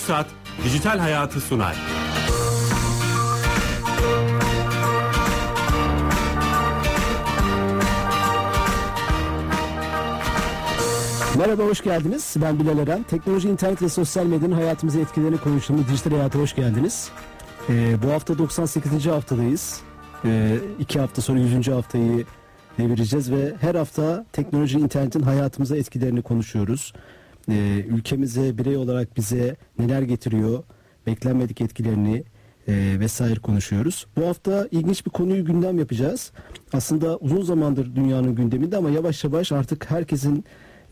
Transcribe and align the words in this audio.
TürkSat 0.00 0.26
Dijital 0.64 0.98
Hayatı 0.98 1.40
sunar. 1.40 1.76
Merhaba, 11.38 11.62
hoş 11.62 11.84
geldiniz. 11.84 12.34
Ben 12.36 12.60
Bilal 12.60 12.78
Eren. 12.78 13.02
Teknoloji, 13.02 13.48
internet 13.48 13.82
ve 13.82 13.88
sosyal 13.88 14.26
medyanın 14.26 14.52
hayatımıza 14.52 15.00
etkilerini 15.00 15.38
konuştuğumuz 15.38 15.88
dijital 15.88 16.10
hayata 16.10 16.38
hoş 16.38 16.54
geldiniz. 16.54 17.10
Ee, 17.68 17.96
bu 18.02 18.12
hafta 18.12 18.38
98. 18.38 19.06
haftadayız. 19.06 19.80
Ee, 20.24 20.58
iki 20.78 21.00
hafta 21.00 21.22
sonra 21.22 21.38
100. 21.38 21.68
haftayı 21.68 22.24
devireceğiz 22.78 23.32
ve 23.32 23.54
her 23.60 23.74
hafta 23.74 24.24
teknoloji, 24.32 24.78
internetin 24.78 25.22
hayatımıza 25.22 25.76
etkilerini 25.76 26.22
konuşuyoruz. 26.22 26.92
Ee, 27.48 27.84
ülkemize, 27.88 28.58
birey 28.58 28.76
olarak 28.76 29.16
bize 29.16 29.56
neler 29.78 30.02
getiriyor, 30.02 30.62
beklenmedik 31.06 31.60
etkilerini 31.60 32.24
e, 32.68 32.96
vesaire 33.00 33.40
konuşuyoruz. 33.40 34.06
Bu 34.16 34.26
hafta 34.26 34.68
ilginç 34.70 35.06
bir 35.06 35.10
konuyu 35.10 35.44
gündem 35.44 35.78
yapacağız. 35.78 36.32
Aslında 36.72 37.16
uzun 37.16 37.42
zamandır 37.42 37.96
dünyanın 37.96 38.34
gündeminde 38.34 38.76
ama 38.76 38.90
yavaş 38.90 39.24
yavaş 39.24 39.52
artık 39.52 39.90
herkesin 39.90 40.44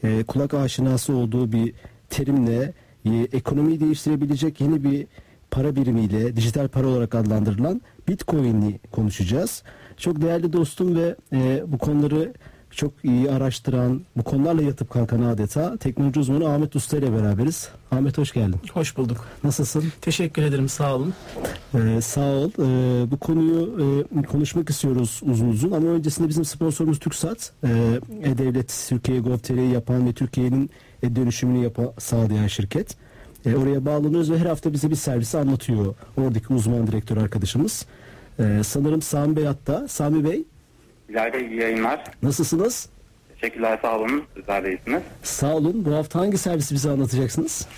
e, 0.03 0.25
kulak 0.25 0.55
aşinası 0.55 1.13
olduğu 1.17 1.53
bir 1.53 1.75
terimle 2.11 2.73
e, 3.05 3.11
ekonomiyi 3.33 3.81
değiştirebilecek 3.81 4.61
yeni 4.61 4.85
bir 4.85 5.07
para 5.51 5.77
birimiyle 5.77 6.37
dijital 6.37 6.69
para 6.69 6.87
olarak 6.87 7.15
adlandırılan 7.15 7.81
Bitcoin'i 8.09 8.81
konuşacağız. 8.93 9.63
Çok 9.97 10.23
değerli 10.23 10.53
dostum 10.53 10.97
ve 10.97 11.17
e, 11.33 11.63
bu 11.67 11.79
konuları 11.79 12.35
çok 12.71 12.93
iyi 13.05 13.31
araştıran, 13.31 14.01
bu 14.17 14.23
konularla 14.23 14.63
yatıp 14.63 14.91
kalkan 14.91 15.23
adeta 15.23 15.77
teknoloji 15.77 16.21
uzmanı 16.21 16.49
Ahmet 16.55 16.77
Usta 16.77 16.97
ile 16.97 17.13
beraberiz. 17.13 17.69
Ahmet 17.91 18.19
hoş 18.19 18.33
geldin. 18.33 18.61
Hoş 18.73 18.97
bulduk. 18.97 19.25
Nasılsın? 19.45 19.85
Teşekkür 20.01 20.43
ederim. 20.43 20.69
Sağ 20.69 20.97
olun. 20.97 21.15
Ee, 21.75 22.01
sağ 22.01 22.21
ol. 22.21 22.51
Ee, 22.59 23.11
bu 23.11 23.17
konuyu 23.17 23.79
e, 24.19 24.23
konuşmak 24.23 24.71
istiyoruz 24.71 25.21
uzun 25.31 25.49
uzun 25.49 25.73
ama 25.73 25.89
öncesinde 25.89 26.29
bizim 26.29 26.45
sponsorumuz 26.45 26.99
TürkSat. 26.99 27.53
Ee, 27.65 27.69
E-Devlet 28.23 28.87
Türkiye 28.89 29.21
Gov.tr'yi 29.21 29.73
yapan 29.73 30.07
ve 30.07 30.13
Türkiye'nin 30.13 30.71
e 31.03 31.17
dönüşümünü 31.17 31.65
yapa, 31.65 31.93
sağlayan 31.99 32.47
şirket. 32.47 32.97
Ee, 33.47 33.57
oraya 33.57 33.87
bağlanıyoruz 33.87 34.31
ve 34.31 34.39
her 34.39 34.47
hafta 34.47 34.73
bize 34.73 34.91
bir 34.91 34.97
servisi 34.97 35.39
anlatıyor. 35.39 35.95
Oradaki 36.17 36.53
uzman 36.53 36.87
direktör 36.87 37.17
arkadaşımız. 37.17 37.87
Ee, 38.39 38.61
sanırım 38.65 39.03
Sami 39.03 39.37
Bey 39.37 39.45
hatta. 39.45 39.89
Sami 39.89 40.25
Bey 40.25 40.45
Bey 41.09 41.47
iyi 41.47 41.61
yayınlar. 41.61 42.05
nasılsınız? 42.23 42.89
Teşekkürler 43.41 43.79
sağ 43.83 43.99
olun. 43.99 44.25
Sizler 44.37 44.65
de 44.65 44.69
iyisiniz. 44.71 45.03
Sağ 45.23 45.55
olun. 45.57 45.85
Bu 45.85 45.95
hafta 45.95 46.19
hangi 46.21 46.39
servisi 46.39 46.75
bize 46.75 46.91
anlatacaksınız? 46.91 47.69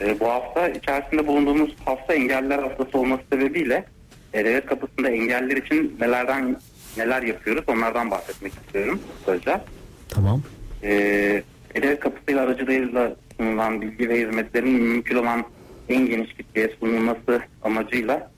Ee, 0.00 0.20
bu 0.20 0.28
hafta 0.28 0.68
içerisinde 0.68 1.26
bulunduğumuz 1.26 1.76
hafta 1.84 2.14
engelliler 2.14 2.58
haftası 2.58 2.98
olması 2.98 3.22
sebebiyle 3.32 3.84
e, 4.32 4.44
devlet 4.44 4.66
kapısında 4.66 5.08
engelliler 5.10 5.56
için 5.56 5.96
nelerden 6.00 6.56
neler 6.96 7.22
yapıyoruz 7.22 7.64
onlardan 7.66 8.10
bahsetmek 8.10 8.52
istiyorum 8.52 9.00
kısaca. 9.18 9.64
Tamam. 10.08 10.42
Ee, 10.82 11.42
devlet 11.74 12.00
kapısıyla 12.00 12.42
aracılığıyla 12.42 13.16
sunulan 13.36 13.80
bilgi 13.82 14.08
ve 14.08 14.20
hizmetlerin 14.20 14.82
mümkün 14.82 15.16
olan 15.16 15.44
en 15.88 16.06
geniş 16.06 16.34
kitleye 16.34 16.70
sunulması 16.80 17.40
amacıyla 17.62 18.30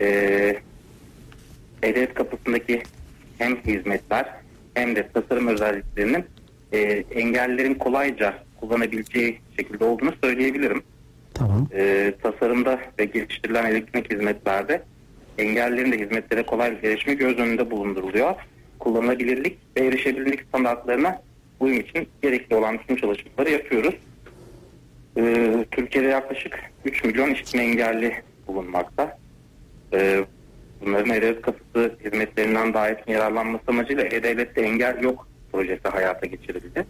e, 0.00 0.06
devlet 1.82 2.14
kapısındaki 2.14 2.82
hem 3.38 3.56
hizmetler 3.56 4.26
hem 4.74 4.96
de 4.96 5.08
tasarım 5.08 5.46
özelliklerinin 5.46 6.24
e, 6.72 6.78
engellilerin 7.14 7.74
kolayca 7.74 8.34
kullanabileceği 8.60 9.38
şekilde 9.56 9.84
olduğunu 9.84 10.12
söyleyebilirim. 10.24 10.82
Tamam. 11.34 11.68
E, 11.74 12.14
tasarımda 12.22 12.80
ve 12.98 13.04
geliştirilen 13.04 13.64
elektronik 13.64 14.12
hizmetlerde 14.12 14.82
engellilerin 15.38 15.92
de 15.92 15.98
hizmetlere 15.98 16.42
kolay 16.42 16.78
erişimi 16.82 17.16
göz 17.16 17.38
önünde 17.38 17.70
bulunduruluyor. 17.70 18.34
Kullanılabilirlik 18.78 19.58
ve 19.76 19.86
erişebilirlik 19.86 20.42
standartlarına 20.42 21.22
uyum 21.60 21.80
için 21.80 22.08
gerekli 22.22 22.56
olan 22.56 22.78
tüm 22.78 22.96
çalışmaları 22.96 23.50
yapıyoruz. 23.50 23.94
E, 25.16 25.54
Türkiye'de 25.70 26.08
yaklaşık 26.08 26.58
3 26.84 27.04
milyon 27.04 27.30
işitme 27.30 27.62
engelli 27.62 28.22
bulunmakta. 28.46 29.18
E, 29.92 30.24
bunların 30.80 31.10
E-Devlet 31.10 31.42
kapısı 31.42 31.94
hizmetlerinden 32.04 32.90
etkin 32.90 33.12
yararlanması 33.12 33.64
amacıyla 33.66 34.04
E-Devlet'te 34.04 34.60
engel 34.60 35.02
yok 35.02 35.28
projesi 35.52 35.88
hayata 35.88 36.26
geçirildi. 36.26 36.86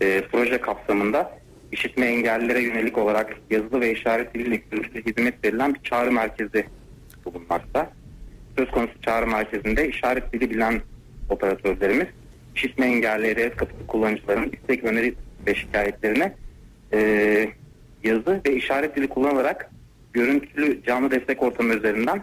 E, 0.00 0.22
proje 0.32 0.60
kapsamında 0.60 1.38
işitme 1.72 2.06
engellilere 2.06 2.60
yönelik 2.60 2.98
olarak 2.98 3.36
yazılı 3.50 3.80
ve 3.80 3.92
işaret 3.92 4.34
diliyle 4.34 4.62
görüşlü 4.70 5.04
hizmet 5.04 5.44
verilen 5.44 5.74
bir 5.74 5.80
çağrı 5.80 6.12
merkezi 6.12 6.66
bulunmakta. 7.24 7.90
Söz 8.58 8.70
konusu 8.70 9.00
çağrı 9.00 9.26
merkezinde 9.26 9.88
işaret 9.88 10.32
dili 10.32 10.50
bilen 10.50 10.80
operatörlerimiz 11.30 12.06
işitme 12.54 12.86
engelli 12.86 13.26
E-Devlet 13.26 13.56
kapısı 13.56 13.86
kullanıcılarının 13.86 14.52
istek 14.52 14.84
öneri 14.84 15.14
ve 15.46 15.54
şikayetlerine 15.54 16.34
e, 16.92 16.98
yazı 18.04 18.40
ve 18.46 18.56
işaret 18.56 18.96
dili 18.96 19.08
kullanarak 19.08 19.70
görüntülü 20.12 20.82
canlı 20.82 21.10
destek 21.10 21.42
ortamı 21.42 21.74
üzerinden 21.74 22.22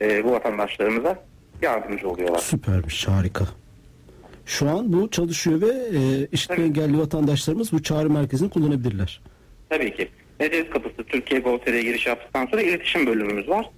e, 0.00 0.24
bu 0.24 0.30
vatandaşlarımıza 0.32 1.22
yardımcı 1.62 2.08
oluyorlar. 2.08 2.38
Süpermiş, 2.38 3.08
harika. 3.08 3.44
Şu 4.46 4.68
an 4.68 4.92
bu 4.92 5.10
çalışıyor 5.10 5.60
ve 5.60 5.98
e, 5.98 6.26
işitme 6.32 6.56
Evet. 6.58 6.66
engelli 6.66 6.98
vatandaşlarımız 6.98 7.72
bu 7.72 7.82
çağrı 7.82 8.10
merkezini 8.10 8.50
kullanabilirler. 8.50 9.20
Tabii 9.68 9.96
ki. 9.96 10.08
E-Devlet 10.40 10.70
kapısı 10.70 11.04
Türkiye 11.04 11.40
Gov.tr'ye 11.40 11.82
giriş 11.82 12.06
yaptıktan 12.06 12.46
sonra 12.46 12.62
iletişim 12.62 13.06
bölümümüz 13.06 13.48
var. 13.48 13.70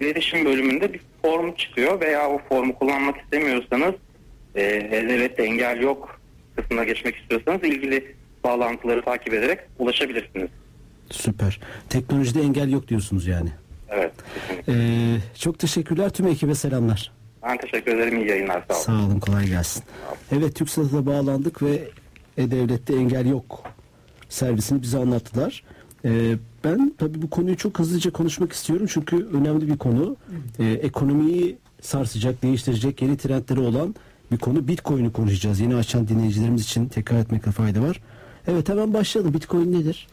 İletişim 0.00 0.44
bölümünde 0.44 0.92
bir 0.92 1.00
form 1.22 1.54
çıkıyor 1.54 2.00
veya 2.00 2.30
o 2.30 2.40
formu 2.48 2.74
kullanmak 2.78 3.16
istemiyorsanız 3.20 3.94
e, 4.54 4.62
E-Devlet'te 4.62 5.42
engel 5.42 5.80
yok 5.80 6.20
kısmına 6.56 6.84
geçmek 6.84 7.16
istiyorsanız 7.16 7.62
ilgili 7.64 8.14
bağlantıları 8.44 9.02
takip 9.04 9.34
ederek 9.34 9.58
ulaşabilirsiniz. 9.78 10.48
Süper. 11.10 11.60
Teknolojide 11.90 12.40
engel 12.40 12.70
yok 12.72 12.88
diyorsunuz 12.88 13.26
yani. 13.26 13.50
Evet. 13.88 14.12
kesinlikle. 14.34 14.72
Ee, 14.72 15.18
çok 15.38 15.58
teşekkürler 15.58 16.10
tüm 16.10 16.26
ekibe 16.26 16.54
selamlar. 16.54 17.12
Ben 17.42 17.58
teşekkür 17.58 17.96
ederim. 17.96 18.20
İyi 18.20 18.28
yayınlar. 18.28 18.64
Sağ 18.68 18.74
olun. 18.74 18.82
Sağ 18.82 19.06
olun 19.06 19.20
kolay 19.20 19.46
gelsin. 19.46 19.82
Evet 20.32 20.56
TürkSat'a 20.56 21.06
bağlandık 21.06 21.62
ve 21.62 21.88
E-Devlet'te 22.38 22.94
engel 22.96 23.26
yok 23.26 23.62
servisini 24.28 24.82
bize 24.82 24.98
anlattılar. 24.98 25.62
Ee, 26.04 26.34
ben 26.64 26.94
tabii 26.98 27.22
bu 27.22 27.30
konuyu 27.30 27.56
çok 27.56 27.78
hızlıca 27.78 28.10
konuşmak 28.12 28.52
istiyorum 28.52 28.86
çünkü 28.90 29.26
önemli 29.32 29.68
bir 29.68 29.76
konu. 29.78 30.16
Ee, 30.58 30.64
ekonomiyi 30.64 31.58
sarsacak, 31.80 32.42
değiştirecek 32.42 33.02
yeni 33.02 33.16
trendleri 33.16 33.60
olan 33.60 33.94
bir 34.32 34.38
konu. 34.38 34.68
Bitcoin'i 34.68 35.12
konuşacağız. 35.12 35.60
Yeni 35.60 35.76
açan 35.76 36.08
dinleyicilerimiz 36.08 36.62
için 36.62 36.88
tekrar 36.88 37.18
etmekte 37.18 37.50
fayda 37.50 37.82
var. 37.82 38.00
Evet 38.46 38.68
hemen 38.68 38.94
başlayalım. 38.94 39.34
Bitcoin 39.34 39.72
nedir? 39.72 40.06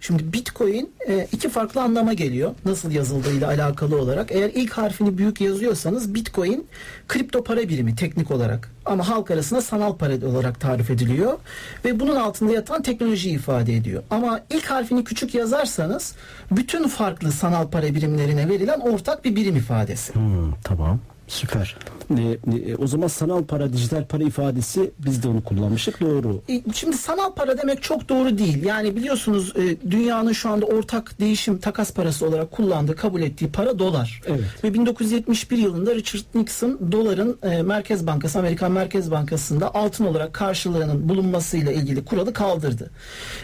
Şimdi 0.00 0.32
Bitcoin 0.32 0.90
e, 1.08 1.26
iki 1.32 1.48
farklı 1.48 1.82
anlama 1.82 2.12
geliyor. 2.12 2.54
Nasıl 2.64 2.90
yazıldığıyla 2.90 3.48
alakalı 3.48 4.00
olarak. 4.00 4.32
Eğer 4.32 4.50
ilk 4.54 4.72
harfini 4.72 5.18
büyük 5.18 5.40
yazıyorsanız 5.40 6.14
Bitcoin 6.14 6.66
kripto 7.08 7.44
para 7.44 7.68
birimi 7.68 7.96
teknik 7.96 8.30
olarak. 8.30 8.72
Ama 8.84 9.08
halk 9.08 9.30
arasında 9.30 9.62
sanal 9.62 9.96
para 9.96 10.26
olarak 10.26 10.60
tarif 10.60 10.90
ediliyor. 10.90 11.38
Ve 11.84 12.00
bunun 12.00 12.16
altında 12.16 12.52
yatan 12.52 12.82
teknolojiyi 12.82 13.34
ifade 13.34 13.74
ediyor. 13.74 14.02
Ama 14.10 14.40
ilk 14.50 14.64
harfini 14.64 15.04
küçük 15.04 15.34
yazarsanız 15.34 16.14
bütün 16.50 16.88
farklı 16.88 17.32
sanal 17.32 17.68
para 17.68 17.94
birimlerine 17.94 18.48
verilen 18.48 18.80
ortak 18.80 19.24
bir 19.24 19.36
birim 19.36 19.56
ifadesi. 19.56 20.14
Hmm, 20.14 20.52
tamam. 20.64 21.00
Süper. 21.28 21.76
E, 22.10 22.76
o 22.76 22.86
zaman 22.86 23.08
sanal 23.08 23.44
para, 23.44 23.72
dijital 23.72 24.04
para 24.04 24.24
ifadesi 24.24 24.90
biz 24.98 25.22
de 25.22 25.28
onu 25.28 25.44
kullanmıştık. 25.44 26.00
Doğru. 26.00 26.42
E, 26.48 26.62
Şimdi 26.74 26.96
sanal 26.96 27.32
para 27.32 27.58
demek 27.58 27.82
çok 27.82 28.08
doğru 28.08 28.38
değil. 28.38 28.64
Yani 28.64 28.96
biliyorsunuz 28.96 29.52
e, 29.56 29.90
dünyanın 29.90 30.32
şu 30.32 30.50
anda 30.50 30.66
ortak 30.66 31.20
değişim 31.20 31.58
takas 31.58 31.92
parası 31.92 32.26
olarak 32.26 32.50
kullandığı, 32.50 32.96
kabul 32.96 33.22
ettiği 33.22 33.48
para 33.50 33.78
dolar. 33.78 34.20
Evet. 34.26 34.64
Ve 34.64 34.74
1971 34.74 35.58
yılında 35.58 35.94
Richard 35.94 36.22
Nixon 36.34 36.92
doların 36.92 37.38
e, 37.42 37.62
Merkez 37.62 38.06
Bankası, 38.06 38.38
Amerikan 38.38 38.72
Merkez 38.72 39.10
Bankası'nda 39.10 39.74
altın 39.74 40.04
olarak 40.06 40.34
karşılığının 40.34 41.08
bulunmasıyla 41.08 41.72
ilgili 41.72 42.04
kuralı 42.04 42.32
kaldırdı. 42.32 42.90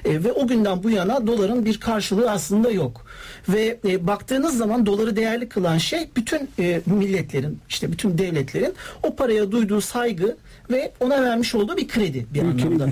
E, 0.04 0.24
ve 0.24 0.32
o 0.32 0.46
günden 0.46 0.82
bu 0.82 0.90
yana 0.90 1.26
doların 1.26 1.64
bir 1.64 1.80
karşılığı 1.80 2.30
aslında 2.30 2.70
yok. 2.70 3.06
Ve 3.48 3.78
e, 3.84 4.06
baktığınız 4.06 4.56
zaman 4.56 4.86
doları 4.86 5.16
değerli 5.16 5.48
kılan 5.48 5.78
şey 5.78 6.10
bütün 6.16 6.50
e, 6.58 6.80
milletlerin, 6.86 7.58
işte 7.72 7.92
bütün 7.92 8.18
devletlerin 8.18 8.74
o 9.02 9.16
paraya 9.16 9.52
duyduğu 9.52 9.80
saygı 9.80 10.36
ve 10.70 10.92
ona 11.00 11.22
vermiş 11.22 11.54
olduğu 11.54 11.76
bir 11.76 11.88
kredi 11.88 12.26
bir 12.34 12.42
Ülkenin 12.42 12.74
anlamda. 12.74 12.84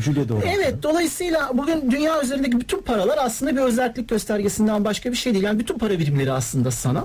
Evet 0.46 0.74
dolayısıyla 0.82 1.50
bugün 1.54 1.90
dünya 1.90 2.22
üzerindeki 2.22 2.60
bütün 2.60 2.82
paralar 2.82 3.18
aslında 3.20 3.56
bir 3.56 3.60
özellik 3.60 4.08
göstergesinden 4.08 4.84
başka 4.84 5.10
bir 5.10 5.16
şey 5.16 5.32
değil. 5.32 5.44
Yani 5.44 5.58
bütün 5.58 5.78
para 5.78 5.98
birimleri 5.98 6.32
aslında 6.32 6.70
sanal. 6.70 7.04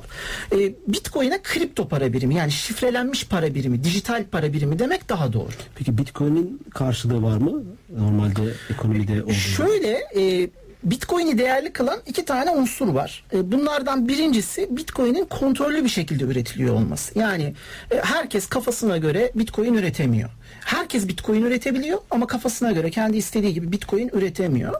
Ee, 0.52 0.74
Bitcoin'e 0.88 1.40
kripto 1.44 1.88
para 1.88 2.14
birimi 2.14 2.36
yani 2.36 2.52
şifrelenmiş 2.52 3.28
para 3.28 3.56
birimi, 3.56 3.84
dijital 3.84 4.24
para 4.32 4.54
birimi 4.54 4.80
demek 4.80 5.10
daha 5.10 5.34
doğru. 5.34 5.50
Peki 5.76 5.98
Bitcoin'in 5.98 6.62
karşılığı 6.74 7.24
var 7.24 7.38
mı? 7.38 7.64
Normalde 7.98 8.42
ekonomide 8.70 9.24
olduğu. 9.24 9.34
Şöyle 9.34 9.92
e, 10.16 10.50
Bitcoin'i 10.86 11.38
değerli 11.38 11.74
kılan 11.74 12.00
iki 12.06 12.26
tane 12.26 12.52
unsur 12.52 12.88
var. 12.88 13.24
E, 13.34 13.52
bunlardan 13.52 14.08
birincisi 14.08 14.68
Bitcoin'in 14.78 15.26
kontrollü 15.26 15.84
bir 15.84 15.90
şekilde 15.90 16.24
üretiliyor 16.24 16.76
olması. 16.76 17.20
Yani 17.20 17.54
e, 17.92 17.98
herkes 18.04 18.48
kafasına 18.48 18.98
göre 18.98 19.32
Bitcoin 19.36 19.74
üretemiyor. 19.74 20.30
Herkes 20.66 21.08
Bitcoin 21.08 21.42
üretebiliyor 21.42 22.00
ama 22.12 22.28
kafasına 22.28 22.72
göre 22.72 22.92
kendi 22.92 23.18
istediği 23.18 23.54
gibi 23.54 23.72
Bitcoin 23.72 24.10
üretemiyor. 24.14 24.74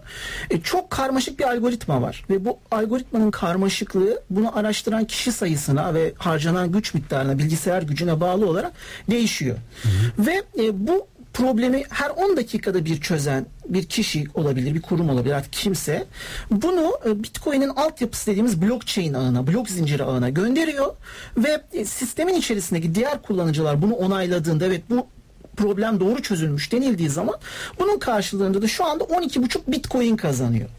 E, 0.50 0.62
çok 0.62 0.90
karmaşık 0.90 1.40
bir 1.40 1.44
algoritma 1.44 2.02
var 2.02 2.26
ve 2.30 2.46
bu 2.46 2.60
algoritmanın 2.72 3.32
karmaşıklığı 3.32 4.22
bunu 4.30 4.58
araştıran 4.58 5.06
kişi 5.06 5.32
sayısına 5.32 5.94
ve 5.94 6.14
harcanan 6.18 6.72
güç 6.72 6.94
miktarına, 6.94 7.38
bilgisayar 7.38 7.82
gücüne 7.82 8.22
bağlı 8.22 8.50
olarak 8.50 8.72
değişiyor. 9.10 9.58
Ve 10.20 10.44
e, 10.60 10.88
bu 10.88 11.08
problemi 11.36 11.84
her 11.90 12.10
10 12.10 12.38
dakikada 12.38 12.86
bir 12.86 13.02
çözen 13.02 13.46
bir 13.70 13.86
kişi 13.86 14.28
olabilir, 14.34 14.76
bir 14.76 14.82
kurum 14.82 15.10
olabilir. 15.10 15.34
Artık 15.34 15.54
kimse. 15.54 16.06
Bunu 16.52 16.94
e, 17.06 17.24
Bitcoin'in 17.24 17.70
altyapısı 17.70 18.32
dediğimiz 18.32 18.62
blockchain 18.62 19.14
ağına, 19.14 19.48
blok 19.48 19.70
zinciri 19.70 20.04
ağına 20.04 20.30
gönderiyor. 20.30 20.96
Ve 21.38 21.62
e, 21.74 21.86
sistemin 21.86 22.36
içerisindeki 22.36 22.96
diğer 22.96 23.22
kullanıcılar 23.22 23.82
bunu 23.82 23.94
onayladığında 23.94 24.66
evet 24.66 24.82
bu 24.90 25.08
problem 25.56 26.00
doğru 26.00 26.22
çözülmüş 26.22 26.72
denildiği 26.72 27.10
zaman 27.10 27.36
bunun 27.80 28.00
karşılığında 28.00 28.62
da 28.62 28.68
şu 28.68 28.86
anda 28.86 29.04
12,5 29.04 29.60
bitcoin 29.68 30.18
kazanıyor. 30.18 30.70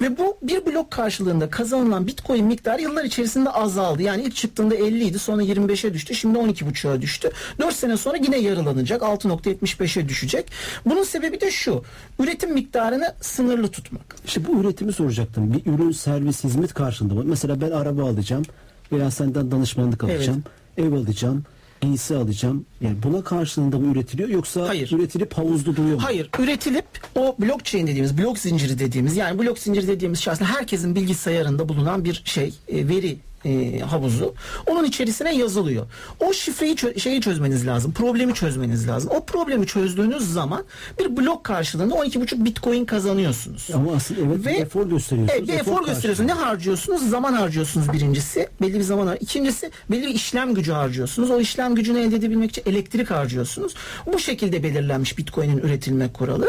Ve 0.00 0.18
bu 0.18 0.36
bir 0.42 0.66
blok 0.66 0.90
karşılığında 0.90 1.50
kazanılan 1.50 2.06
bitcoin 2.06 2.44
miktarı 2.44 2.82
yıllar 2.82 3.04
içerisinde 3.04 3.50
azaldı. 3.50 4.02
Yani 4.02 4.22
ilk 4.22 4.36
çıktığında 4.36 4.74
50 4.74 5.04
idi 5.04 5.18
sonra 5.18 5.42
25'e 5.42 5.94
düştü 5.94 6.14
şimdi 6.14 6.38
12,5'a 6.38 7.02
düştü. 7.02 7.30
4 7.58 7.74
sene 7.74 7.96
sonra 7.96 8.16
yine 8.16 8.38
yarılanacak 8.38 9.02
6.75'e 9.02 10.08
düşecek. 10.08 10.46
Bunun 10.86 11.04
sebebi 11.04 11.40
de 11.40 11.50
şu 11.50 11.82
üretim 12.18 12.52
miktarını 12.52 13.14
sınırlı 13.20 13.68
tutmak. 13.68 14.16
İşte 14.26 14.46
bu 14.46 14.60
üretimi 14.60 14.92
soracaktım. 14.92 15.52
Bir 15.52 15.72
ürün, 15.72 15.92
servis, 15.92 16.44
hizmet 16.44 16.74
karşılığında 16.74 17.14
mı? 17.14 17.22
Mesela 17.24 17.60
ben 17.60 17.70
araba 17.70 18.02
alacağım 18.04 18.44
veya 18.92 19.10
senden 19.10 19.50
danışmanlık 19.50 20.04
alacağım. 20.04 20.44
Ev 20.78 20.92
alacağım 20.92 21.44
giysi 21.80 22.16
alacağım. 22.16 22.66
Yani 22.80 22.96
buna 23.02 23.24
karşılığında 23.24 23.78
mı 23.78 23.92
üretiliyor 23.92 24.28
yoksa 24.28 24.68
Hayır. 24.68 24.92
üretilip 24.92 25.32
havuzda 25.34 25.76
duruyor 25.76 25.94
mu? 25.94 26.02
Hayır, 26.04 26.30
üretilip 26.38 26.84
o 27.14 27.36
blockchain 27.40 27.86
dediğimiz, 27.86 28.18
blok 28.18 28.38
zinciri 28.38 28.78
dediğimiz 28.78 29.16
yani 29.16 29.38
blok 29.38 29.58
zinciri 29.58 29.88
dediğimiz 29.88 30.18
şey 30.18 30.32
aslında 30.32 30.50
herkesin 30.50 30.94
bilgisayarında 30.94 31.68
bulunan 31.68 32.04
bir 32.04 32.22
şey, 32.24 32.54
e, 32.68 32.88
veri 32.88 33.16
e, 33.46 33.78
havuzu. 33.80 34.34
Onun 34.66 34.84
içerisine 34.84 35.36
yazılıyor. 35.36 35.86
O 36.20 36.32
şifreyi 36.32 36.74
çö- 36.74 37.00
şeyi 37.00 37.20
çözmeniz 37.20 37.66
lazım. 37.66 37.92
Problemi 37.92 38.34
çözmeniz 38.34 38.88
lazım. 38.88 39.10
O 39.14 39.24
problemi 39.24 39.66
çözdüğünüz 39.66 40.32
zaman 40.32 40.64
bir 40.98 41.16
blok 41.16 41.44
karşılığında 41.44 41.94
12,5 41.94 42.44
bitcoin 42.44 42.84
kazanıyorsunuz. 42.84 43.68
Ama 43.74 43.92
aslında 43.92 44.20
evet 44.20 44.46
Ve- 44.46 44.54
bir 44.54 44.60
efor 44.62 44.88
gösteriyorsunuz. 44.88 45.38
Evet, 45.38 45.48
bir 45.48 45.54
efor 45.54 45.84
gösteriyorsunuz. 45.86 46.26
Ne 46.28 46.32
harcıyorsunuz? 46.32 47.10
Zaman 47.10 47.32
harcıyorsunuz 47.32 47.92
birincisi. 47.92 48.48
Belli 48.60 48.74
bir 48.74 48.82
zaman 48.82 49.06
har- 49.06 49.18
İkincisi 49.20 49.70
belli 49.90 50.02
bir 50.06 50.14
işlem 50.14 50.54
gücü 50.54 50.72
harcıyorsunuz. 50.72 51.30
O 51.30 51.40
işlem 51.40 51.74
gücünü 51.74 51.98
elde 52.00 52.16
edebilmek 52.16 52.50
için 52.50 52.62
elektrik 52.66 53.10
harcıyorsunuz. 53.10 53.74
Bu 54.12 54.18
şekilde 54.18 54.62
belirlenmiş 54.62 55.18
Bitcoin'in 55.18 55.58
üretilme 55.58 56.12
kuralı. 56.12 56.46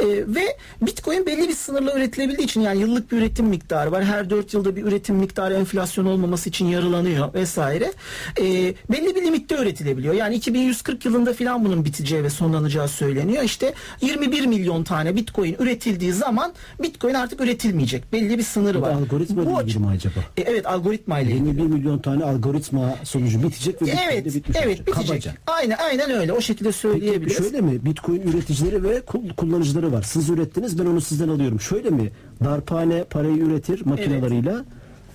Ee, 0.00 0.06
ve 0.08 0.56
Bitcoin 0.82 1.26
belli 1.26 1.48
bir 1.48 1.54
sınırla 1.54 1.96
üretilebildiği 1.96 2.46
için 2.48 2.60
yani 2.60 2.80
yıllık 2.80 3.12
bir 3.12 3.16
üretim 3.18 3.46
miktarı 3.46 3.92
var. 3.92 4.04
Her 4.04 4.30
4 4.30 4.54
yılda 4.54 4.76
bir 4.76 4.82
üretim 4.82 5.16
miktarı 5.16 5.54
enflasyon 5.54 6.06
olmaması 6.06 6.33
için 6.46 6.66
yarılanıyor 6.66 7.34
vesaire. 7.34 7.92
Ee, 8.40 8.74
belli 8.90 9.16
bir 9.16 9.22
limitte 9.22 9.56
üretilebiliyor. 9.62 10.14
Yani 10.14 10.34
2140 10.34 11.04
yılında 11.04 11.32
filan 11.32 11.64
bunun 11.64 11.84
biteceği 11.84 12.24
ve 12.24 12.30
sonlanacağı 12.30 12.88
söyleniyor. 12.88 13.42
İşte 13.42 13.74
21 14.00 14.46
milyon 14.46 14.84
tane 14.84 15.16
Bitcoin 15.16 15.56
üretildiği 15.58 16.12
zaman 16.12 16.52
Bitcoin 16.82 17.14
artık 17.14 17.40
üretilmeyecek. 17.40 18.12
Belli 18.12 18.38
bir 18.38 18.42
sınırı 18.42 18.78
Bu 18.78 18.82
var. 18.82 18.90
algoritma 18.92 19.42
açı- 19.42 19.62
ilgili 19.68 19.78
mi 19.78 19.86
acaba? 19.88 20.20
E, 20.36 20.40
evet 20.42 20.66
algoritma 20.66 21.20
ile 21.20 21.30
ilgili. 21.32 21.48
21 21.48 21.62
milyon 21.62 21.98
tane 21.98 22.24
algoritma 22.24 22.94
sonucu 23.04 23.42
bitecek 23.42 23.82
ve 23.82 23.90
Evet, 24.10 24.24
bitmiş 24.34 24.56
evet 24.62 24.66
olacak. 24.80 24.86
bitecek. 24.86 25.08
Kabaca. 25.08 25.32
Aynen 25.46 25.76
aynen 25.90 26.10
öyle. 26.10 26.32
O 26.32 26.40
şekilde 26.40 26.68
Peki 26.68 26.78
söyleyebiliriz. 26.78 27.36
şöyle 27.38 27.60
mi? 27.60 27.84
Bitcoin 27.84 28.20
üreticileri 28.22 28.82
ve 28.84 29.00
kul- 29.00 29.28
kullanıcıları 29.36 29.92
var. 29.92 30.02
Siz 30.02 30.30
ürettiniz 30.30 30.78
ben 30.78 30.86
onu 30.86 31.00
sizden 31.00 31.28
alıyorum. 31.28 31.60
Şöyle 31.60 31.90
mi? 31.90 32.12
Darphane 32.44 33.04
parayı 33.04 33.36
üretir 33.36 33.86
makinalarıyla. 33.86 34.64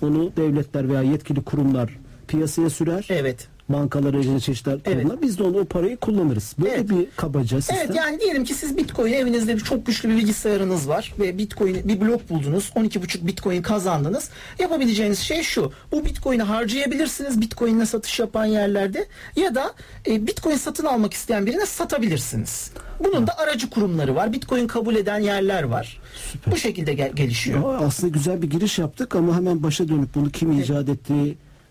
Onu 0.02 0.32
devletler 0.36 0.88
veya 0.88 1.02
yetkili 1.02 1.42
kurumlar 1.42 1.90
piyasaya 2.28 2.70
sürer. 2.70 3.06
Evet. 3.10 3.48
Bankalar, 3.72 4.14
aracılığı 4.14 4.40
çeşitli 4.40 4.82
kurumlar. 4.82 5.22
Biz 5.22 5.38
de 5.38 5.42
onu 5.42 5.58
o 5.58 5.64
parayı 5.64 5.96
kullanırız. 5.96 6.54
Böyle 6.58 6.74
Evet. 6.74 6.90
bir 6.90 7.06
kabaca 7.16 7.60
sistem. 7.60 7.76
Evet 7.86 7.96
yani 7.96 8.20
diyelim 8.20 8.44
ki 8.44 8.54
siz 8.54 8.76
Bitcoin 8.76 9.12
evinizde 9.12 9.54
bir 9.56 9.60
çok 9.60 9.86
güçlü 9.86 10.08
bir 10.08 10.16
bilgisayarınız 10.16 10.88
var 10.88 11.14
ve 11.20 11.38
Bitcoin 11.38 11.88
bir 11.88 12.00
blok 12.00 12.30
buldunuz. 12.30 12.70
12,5 12.76 13.26
Bitcoin 13.26 13.62
kazandınız. 13.62 14.30
Yapabileceğiniz 14.58 15.18
şey 15.18 15.42
şu. 15.42 15.72
Bu 15.92 16.04
Bitcoin'i 16.04 16.42
harcayabilirsiniz 16.42 17.40
Bitcoin'le 17.40 17.84
satış 17.84 18.18
yapan 18.20 18.44
yerlerde 18.44 19.06
ya 19.36 19.54
da 19.54 19.74
e, 20.06 20.26
Bitcoin 20.26 20.56
satın 20.56 20.84
almak 20.84 21.14
isteyen 21.14 21.46
birine 21.46 21.66
satabilirsiniz. 21.66 22.70
Bunun 23.04 23.26
da 23.26 23.38
aracı 23.38 23.70
kurumları 23.70 24.14
var. 24.14 24.32
Bitcoin 24.32 24.66
kabul 24.66 24.94
eden 24.96 25.18
yerler 25.18 25.62
var. 25.62 26.00
Bu 26.46 26.56
şekilde 26.56 26.94
gel- 26.94 27.12
gelişiyor. 27.12 27.58
Ama 27.58 27.86
aslında 27.86 28.12
güzel 28.12 28.42
bir 28.42 28.50
giriş 28.50 28.78
yaptık 28.78 29.14
ama 29.16 29.36
hemen 29.36 29.62
başa 29.62 29.88
dönüp 29.88 30.14
bunu 30.14 30.30
kim 30.30 30.60
icat 30.60 30.88
etti, 30.88 31.12